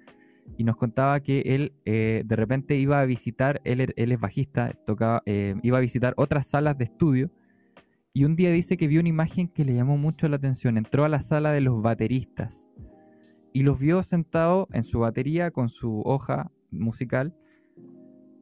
[0.56, 4.20] y nos contaba que él eh, de repente iba a visitar, él, er, él es
[4.20, 7.32] bajista, tocaba, eh, iba a visitar otras salas de estudio
[8.14, 10.78] y un día dice que vio una imagen que le llamó mucho la atención.
[10.78, 12.68] Entró a la sala de los bateristas
[13.52, 17.34] y los vio sentados en su batería con su hoja musical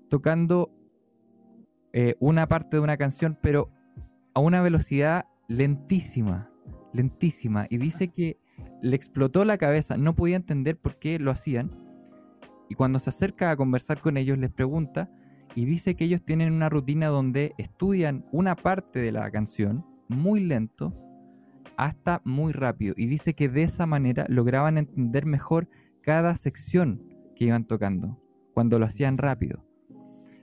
[0.09, 0.71] tocando
[1.93, 3.71] eh, una parte de una canción, pero
[4.35, 6.51] a una velocidad lentísima,
[6.93, 7.67] lentísima.
[7.71, 8.39] Y dice que
[8.83, 11.87] le explotó la cabeza, no podía entender por qué lo hacían
[12.69, 15.11] y cuando se acerca a conversar con ellos les pregunta
[15.55, 20.41] y dice que ellos tienen una rutina donde estudian una parte de la canción muy
[20.41, 20.95] lento
[21.77, 22.95] hasta muy rápido.
[22.97, 25.69] Y dice que de esa manera lograban entender mejor
[26.03, 27.03] cada sección
[27.35, 28.21] que iban tocando
[28.53, 29.66] cuando lo hacían rápido.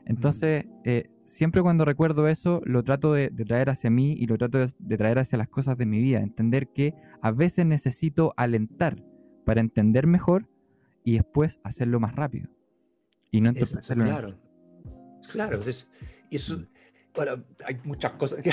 [0.05, 4.59] Entonces, eh, siempre cuando recuerdo eso, lo trato de, traer hacia mí y lo trato
[4.59, 6.19] de, traer hacia las cosas de mi vida.
[6.19, 9.03] Entender que a veces necesito alentar
[9.45, 10.49] para entender mejor
[11.03, 12.49] y después hacerlo más rápido.
[13.31, 14.03] Y no entorpecerlo.
[14.03, 14.39] Claro,
[15.31, 15.61] claro.
[15.61, 15.89] Es,
[16.29, 16.65] eso,
[17.13, 18.39] bueno, hay muchas cosas.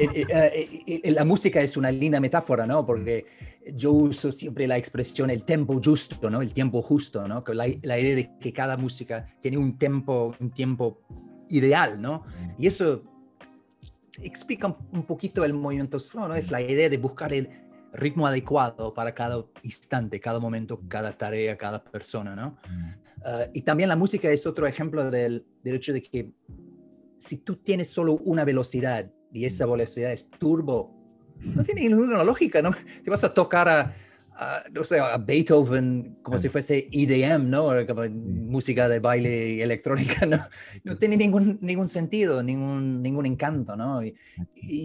[0.00, 2.86] Eh, eh, eh, la música es una linda metáfora, ¿no?
[2.86, 3.26] Porque
[3.74, 6.40] yo uso siempre la expresión el tempo justo, ¿no?
[6.40, 7.44] El tiempo justo, ¿no?
[7.48, 11.02] La, la idea de que cada música tiene un tiempo, un tiempo
[11.50, 12.24] ideal, ¿no?
[12.58, 13.02] Y eso
[14.22, 16.34] explica un poquito el movimiento slow, ¿no?
[16.34, 17.48] Es la idea de buscar el
[17.92, 22.56] ritmo adecuado para cada instante, cada momento, cada tarea, cada persona, ¿no?
[23.24, 26.32] Ah, y también la música es otro ejemplo del, del hecho de que
[27.20, 30.96] si tú tienes solo una velocidad y esa velocidad es turbo,
[31.54, 32.72] no tiene ninguna lógica, ¿no?
[33.04, 33.94] Te vas a tocar a,
[34.72, 37.70] no sé, a Beethoven como si fuese EDM, ¿no?
[37.86, 40.38] Como música de baile electrónica, ¿no?
[40.84, 44.02] No tiene ningún, ningún sentido, ningún, ningún encanto, ¿no?
[44.02, 44.14] Y,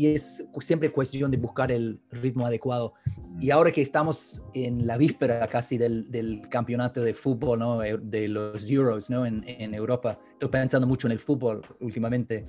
[0.08, 2.94] es siempre cuestión de buscar el ritmo adecuado.
[3.40, 7.80] Y ahora que estamos en la víspera casi del, del campeonato de fútbol, ¿no?
[7.80, 9.26] De los Euros, ¿no?
[9.26, 10.20] En, en Europa.
[10.34, 12.46] Estoy pensando mucho en el fútbol últimamente.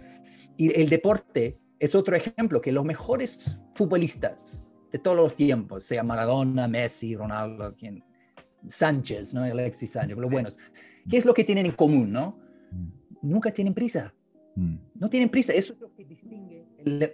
[0.57, 6.03] Y el deporte es otro ejemplo, que los mejores futbolistas de todos los tiempos, sea
[6.03, 8.03] Maradona, Messi, Ronaldo, quien,
[8.69, 9.43] Sánchez, ¿no?
[9.43, 10.59] Alexis Sánchez, los buenos.
[11.09, 12.39] ¿Qué es lo que tienen en común, no?
[12.73, 12.89] Mm.
[13.23, 14.13] Nunca tienen prisa.
[14.57, 14.77] Mm.
[14.95, 15.53] No tienen prisa.
[15.53, 16.67] Eso es lo que distingue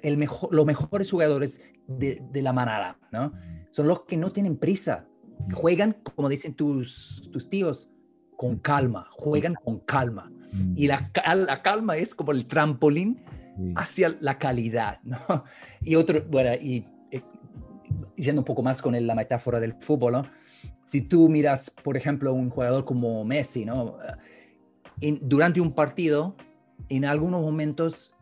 [0.03, 3.29] el, mejor, los mejores jugadores de, de, la manada, ¿no?
[3.29, 3.67] Mm.
[3.71, 5.07] Son los que no tienen prisa.
[5.53, 7.91] Juegan, como dicen tus, tus tíos,
[8.37, 9.09] con calma.
[9.11, 10.31] Juegan con calma.
[10.77, 13.23] Y la, la calma es como el trampolín
[13.75, 15.19] hacia la calidad, ¿no?
[15.83, 16.87] Y otro, bueno, y
[18.17, 20.31] yendo un poco más con la metáfora del fútbol,
[20.85, 23.99] si tú miras, por ejemplo, un jugador como Messi, ¿no?
[25.21, 26.37] durante un partido,
[26.89, 28.15] en algunos momentos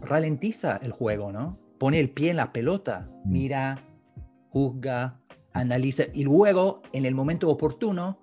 [0.00, 1.58] ralentiza el juego, ¿no?
[1.78, 3.30] Pone el pie en la pelota, mm.
[3.30, 3.84] mira,
[4.50, 5.20] juzga,
[5.52, 8.18] analiza y luego, en el momento oportuno,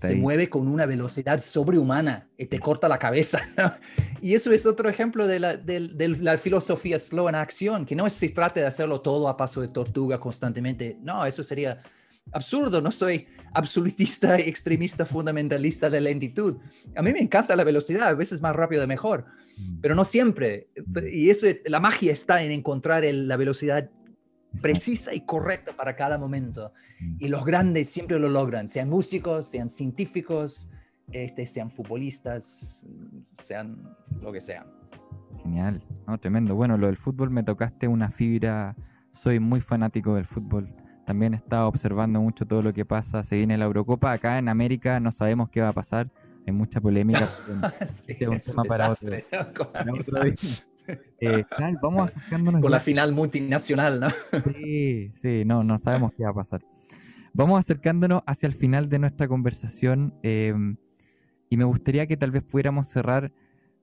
[0.00, 3.40] se mueve con una velocidad sobrehumana y te corta la cabeza.
[4.22, 5.80] Y eso es otro ejemplo de la, de,
[6.20, 9.62] la, filosofía slow en acción, que no es, se trata de hacerlo todo a paso
[9.62, 10.98] de tortuga constantemente.
[11.00, 11.80] No, eso sería
[12.32, 12.82] absurdo.
[12.82, 16.56] No soy absolutista, extremista, fundamentalista de lentitud.
[16.96, 19.24] A mí me encanta la velocidad, a veces más rápido mejor,
[19.56, 19.80] mm.
[19.80, 20.68] pero no siempre.
[21.10, 23.90] Y eso, la magia está en encontrar la velocidad
[24.60, 26.72] precisa y correcta para cada momento.
[27.00, 27.16] Mm.
[27.18, 30.68] Y los grandes siempre lo logran, sean músicos, sean científicos,
[31.12, 32.86] este, sean futbolistas,
[33.40, 34.66] sean lo que sean.
[35.42, 36.54] Genial, no, tremendo.
[36.54, 38.76] Bueno, lo del fútbol me tocaste una fibra,
[39.10, 40.66] soy muy fanático del fútbol.
[41.06, 43.22] También he estado observando mucho todo lo que pasa.
[43.22, 44.12] Se viene la Eurocopa.
[44.12, 46.08] Acá en América no sabemos qué va a pasar.
[46.46, 47.28] Hay mucha polémica.
[48.06, 49.10] es un tema para otro,
[51.20, 51.44] eh,
[51.82, 52.62] vamos acercándonos.
[52.62, 54.08] Con la final multinacional, ¿no?
[54.54, 56.60] Sí, sí, no, no sabemos qué va a pasar.
[57.32, 60.52] Vamos acercándonos hacia el final de nuestra conversación eh,
[61.48, 63.32] y me gustaría que tal vez pudiéramos cerrar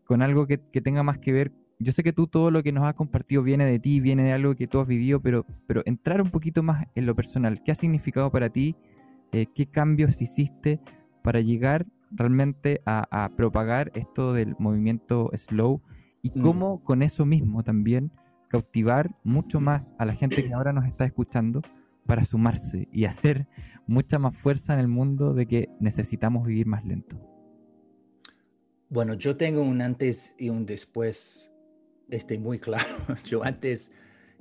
[0.03, 1.51] con algo que, tenga más que ver.
[1.79, 4.33] Yo sé que tú todo lo que nos has compartido viene de ti, viene de
[4.33, 7.61] algo que tú has vivido, pero, pero entrar un poquito más en lo personal.
[7.63, 8.75] ¿Qué ha significado para ti?
[9.31, 10.79] Eh, ¿Qué cambios hiciste
[11.23, 15.81] para llegar realmente a, a propagar esto del movimiento slow?
[16.27, 16.41] Y mm.
[16.41, 18.11] cómo con eso mismo también
[18.49, 21.61] cautivar mucho más a la gente que ahora nos está escuchando
[22.05, 23.47] para sumarse y hacer
[23.85, 27.21] mucha más fuerza en el mundo de que necesitamos vivir más lento.
[28.89, 31.51] Bueno, yo tengo un antes y un después
[32.09, 32.87] este, muy claro.
[33.25, 33.91] Yo antes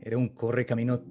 [0.01, 1.03] era un corre camino,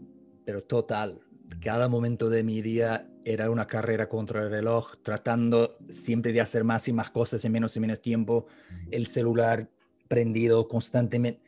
[0.45, 1.19] pero total.
[1.59, 6.63] Cada momento de mi día era una carrera contra el reloj, tratando siempre de hacer
[6.63, 8.45] más y más cosas en menos y menos tiempo.
[8.89, 9.69] El celular
[10.07, 11.41] prendido constantemente.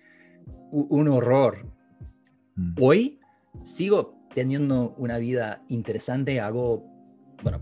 [0.72, 1.66] Un horror.
[2.56, 2.76] Mm.
[2.80, 3.20] Hoy
[3.64, 6.86] sigo teniendo una vida interesante, hago,
[7.44, 7.60] bueno,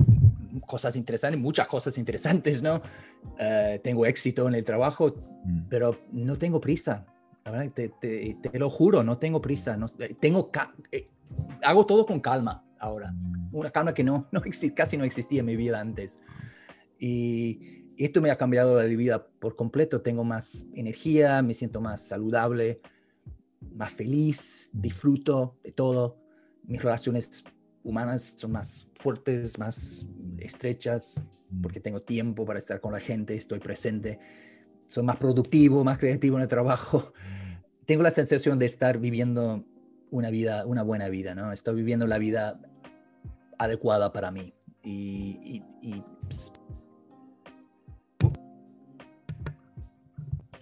[0.66, 2.82] cosas interesantes, muchas cosas interesantes, ¿no?
[3.39, 5.14] Eh, tengo éxito en el trabajo,
[5.46, 5.68] mm.
[5.70, 7.06] pero no tengo prisa.
[7.76, 9.78] Te, te, te, lo juro, no tengo prisa.
[9.78, 10.50] No, eh, tengo
[10.91, 11.08] eh,
[11.64, 13.12] hago todo con calma ahora.
[13.12, 13.56] Mm.
[13.56, 14.41] Una calma que no, no
[14.74, 16.20] casi no existía en mi vida antes.
[17.00, 20.02] Y, esto me ha cambiado la vida por completo.
[20.02, 22.82] Tengo más energía, me siento más saludable,
[23.74, 26.18] más feliz, disfruto de todo.
[26.64, 27.43] Mis relaciones
[27.84, 30.08] humanas son más fuertes, más
[30.39, 31.22] estrechas,
[31.62, 34.20] porque tengo tiempo para estar con la gente, estoy presente.
[34.88, 37.14] Soy más productivo, más creativo en el trabajo.
[37.86, 39.64] Tengo la sensación de estar viviendo
[40.12, 41.52] una vida, una buena vida, ¿no?
[41.52, 42.60] Estoy viviendo la vida
[43.58, 44.54] adecuada para mí.
[44.84, 46.04] Y, y, y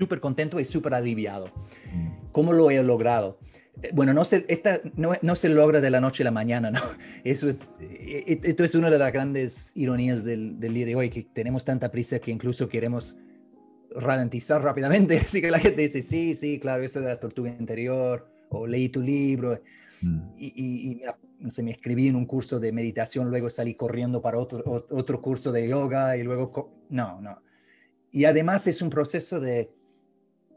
[0.04, 1.48] súper contento y súper aliviado.
[1.94, 2.32] Mm.
[2.34, 3.40] ¿Cómo lo he logrado?
[3.94, 6.82] Bueno, no se, esta, no, no, se logra de la noche a la mañana, ¿no?
[7.24, 10.96] Eso es, eh, eh, esto es una de las grandes ironías del, del día de
[10.96, 13.18] hoy, que tenemos tanta prisa que incluso queremos
[13.96, 15.18] ralentizar rápidamente.
[15.26, 18.90] Así que la gente dice, sí, sí, claro, eso de la tortuga interior, o leí
[18.90, 19.60] tu libro,
[20.02, 20.20] mm.
[20.38, 21.02] y, y,
[21.40, 25.22] no sé, me escribí en un curso de meditación, luego salí corriendo para otro, otro
[25.22, 27.42] curso de yoga, y luego, no, no.
[28.12, 29.72] Y además es un proceso de,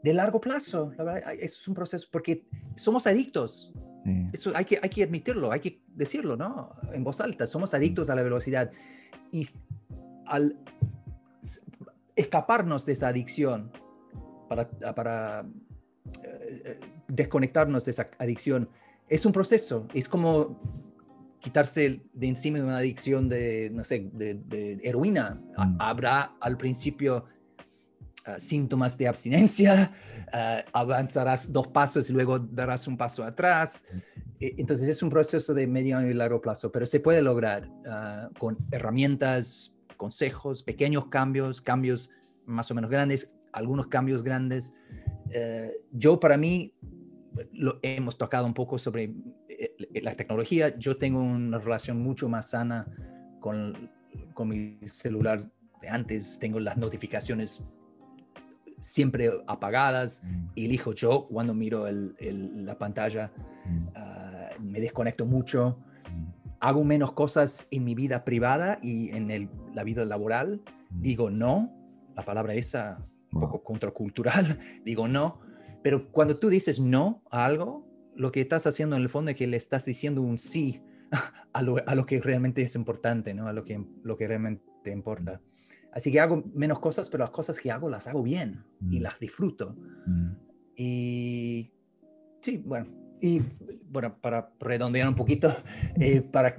[0.07, 2.45] de largo plazo, la verdad, es un proceso, porque
[2.75, 3.73] somos adictos.
[4.31, 6.73] Eso hay que, hay que admitirlo, hay que decirlo, ¿no?
[6.93, 8.71] En voz alta, somos adictos a la velocidad.
[9.33, 9.45] Y
[10.25, 10.57] al
[12.15, 13.69] escaparnos de esa adicción,
[14.47, 15.45] para, para
[16.23, 16.79] eh,
[17.09, 18.69] desconectarnos de esa adicción,
[19.09, 20.57] es un proceso, es como
[21.41, 25.41] quitarse de encima de una adicción de, no sé, de, heroína.
[25.57, 25.75] Mm.
[25.79, 27.25] Habrá al principio
[28.27, 29.89] Ah, síntomas de abstinencia,
[30.33, 33.85] ah, avanzarás dos pasos y luego darás un paso atrás.
[34.41, 38.29] E, entonces es un proceso de medio y largo plazo, pero se puede lograr ah,
[38.37, 42.09] con herramientas, consejos, pequeños cambios, cambios
[42.45, 44.73] más o menos grandes, algunos cambios grandes.
[45.31, 46.73] Eh, yo para mí,
[47.53, 49.13] lo, hemos tocado un poco sobre
[49.47, 52.85] eh, la tecnología, yo tengo una relación mucho más sana
[53.39, 53.89] con,
[54.33, 55.49] con mi celular
[55.81, 57.63] de antes, tengo las notificaciones
[58.79, 60.23] siempre apagadas.
[60.23, 60.47] Mm.
[60.55, 63.31] Elijo yo cuando miro la pantalla.
[63.65, 63.87] Mm.
[63.95, 65.79] Ah, me desconecto mucho.
[66.11, 66.53] Mm.
[66.59, 70.61] Hago menos cosas en mi vida privada y en la vida laboral.
[70.89, 71.73] Digo no.
[72.15, 74.59] La palabra esa, un poco contracultural.
[74.85, 75.39] Digo no.
[75.83, 79.37] Pero cuando tú dices no a algo, lo que estás haciendo en el fondo es
[79.37, 80.81] que le estás diciendo un sí
[81.53, 83.47] a lo, a lo que realmente es importante, ¿no?
[83.47, 85.39] A lo que, lo que realmente importa.
[85.91, 89.03] Así que hago menos cosas, pero las cosas que hago las hago bien y mm.
[89.03, 89.75] las disfruto.
[90.05, 90.29] Mm.
[90.75, 91.71] Y
[92.41, 92.87] sí, bueno,
[93.19, 93.41] y
[93.89, 95.51] bueno, para redondear un poquito,
[95.99, 96.55] eh, para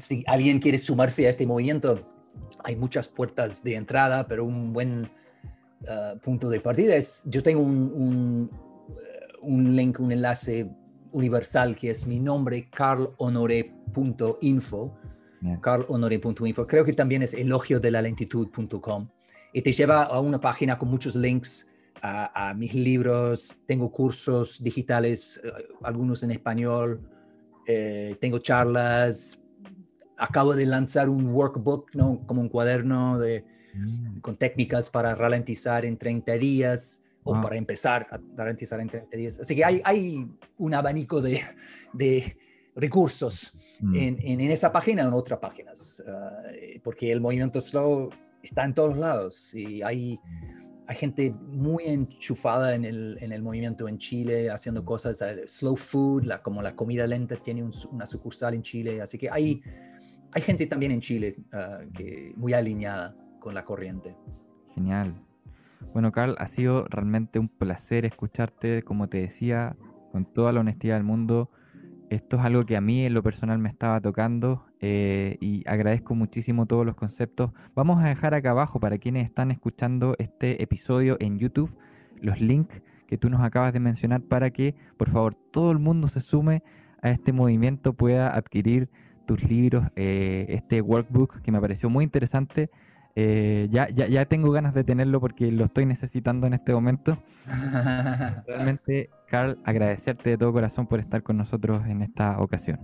[0.00, 2.04] si alguien quiere sumarse a este movimiento,
[2.64, 5.08] hay muchas puertas de entrada, pero un buen
[5.82, 8.50] uh, punto de partida es, yo tengo un, un,
[8.88, 10.68] uh, un, link, un enlace
[11.12, 14.98] universal que es mi nombre, carlhonore.info
[15.60, 16.66] carlhonore.info.
[16.66, 19.08] Creo que también es elogio de la lentitud.com
[19.52, 21.70] y te lleva a una página con muchos links
[22.02, 23.56] a, mis libros.
[23.66, 25.50] Tengo cursos digitales, eh,
[25.82, 27.00] algunos en español.
[27.66, 29.42] Eh, tengo charlas.
[30.18, 32.22] Acabo de lanzar un workbook, ¿no?
[32.26, 34.20] como un cuaderno de, mm.
[34.20, 39.40] con técnicas para ralentizar en 30 días o para empezar a ralentizar en 30 días.
[39.40, 41.40] Así que hay, hay un abanico de,
[41.92, 42.36] de
[42.76, 43.94] recursos mm.
[43.94, 46.42] en, en, esa página o en otras páginas, ah,
[46.82, 48.10] porque el movimiento slow
[48.42, 50.18] está en todos lados y hay,
[50.86, 55.76] hay gente muy enchufada en el, en el movimiento en Chile haciendo cosas, ah, slow
[55.76, 59.62] food, la, como la comida lenta tiene una sucursal en Chile, así que hay,
[60.32, 64.16] hay gente también en Chile ah, que muy alineada con la corriente.
[64.74, 65.14] Genial.
[65.92, 69.76] Bueno, Carl, ha sido realmente un placer escucharte, como te decía,
[70.12, 71.50] con toda la honestidad del mundo
[72.10, 76.14] esto es algo que a mí en lo personal me estaba tocando eh, y agradezco
[76.14, 77.52] muchísimo todos los conceptos.
[77.74, 81.76] Vamos a dejar acá abajo para quienes están escuchando este episodio en YouTube
[82.20, 86.08] los links que tú nos acabas de mencionar para que por favor todo el mundo
[86.08, 86.62] se sume
[87.02, 88.88] a este movimiento, pueda adquirir
[89.26, 92.70] tus libros, eh, este workbook que me pareció muy interesante
[93.18, 97.18] eh, ya, ya, ya, tengo ganas de tenerlo porque lo estoy necesitando en este momento.
[98.46, 102.78] Realmente, Carl, agradecerte de todo corazón por estar con nosotros en esta ocasión.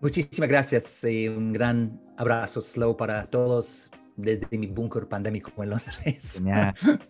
[0.00, 6.42] Muchísimas gracias y un gran abrazo slow para todos desde mi búnker pandémico en Londres.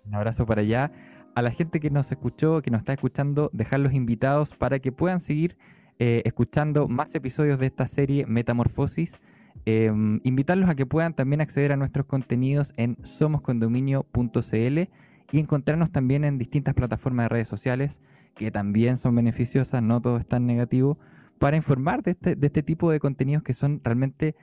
[0.06, 0.90] Un abrazo para allá.
[1.34, 5.20] A la gente que nos escuchó, que nos está escuchando, dejarlos invitados para que puedan
[5.20, 5.56] seguir
[5.98, 9.20] eh, escuchando más episodios de esta serie Metamorfosis
[9.66, 14.90] Em, invitarlos a que puedan también acceder a nuestros contenidos en somoscondominio.cl
[15.32, 18.00] y encontrarnos también en distintas plataformas de redes sociales
[18.34, 20.98] que también son beneficiosas, no todo es tan negativo,
[21.38, 24.34] para informar de este, de este tipo de contenidos que son realmente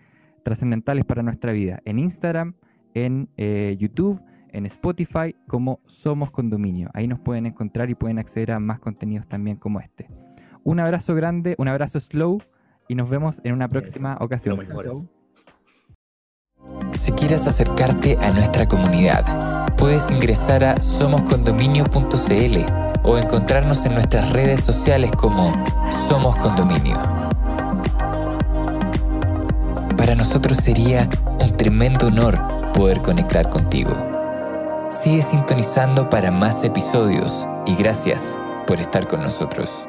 [0.43, 1.79] trascendentales para nuestra vida.
[1.85, 2.55] En Instagram,
[2.93, 6.89] en eh, YouTube, en Spotify como Somos Condominio.
[6.93, 10.09] Ahí nos pueden encontrar y pueden acceder a más contenidos también como este.
[10.63, 12.41] Un abrazo grande, un abrazo slow
[12.87, 14.59] y nos vemos en una próxima ocasión.
[16.93, 22.57] Si quieres acercarte a nuestra comunidad, puedes ingresar a somoscondominio.cl
[23.03, 25.53] o encontrarnos en nuestras redes sociales como
[26.07, 26.97] Somos Condominio.
[29.95, 31.07] Para nosotros sería
[31.41, 32.39] un tremendo honor
[32.73, 33.91] poder conectar contigo.
[34.89, 39.87] Sigue sintonizando para más episodios y gracias por estar con nosotros.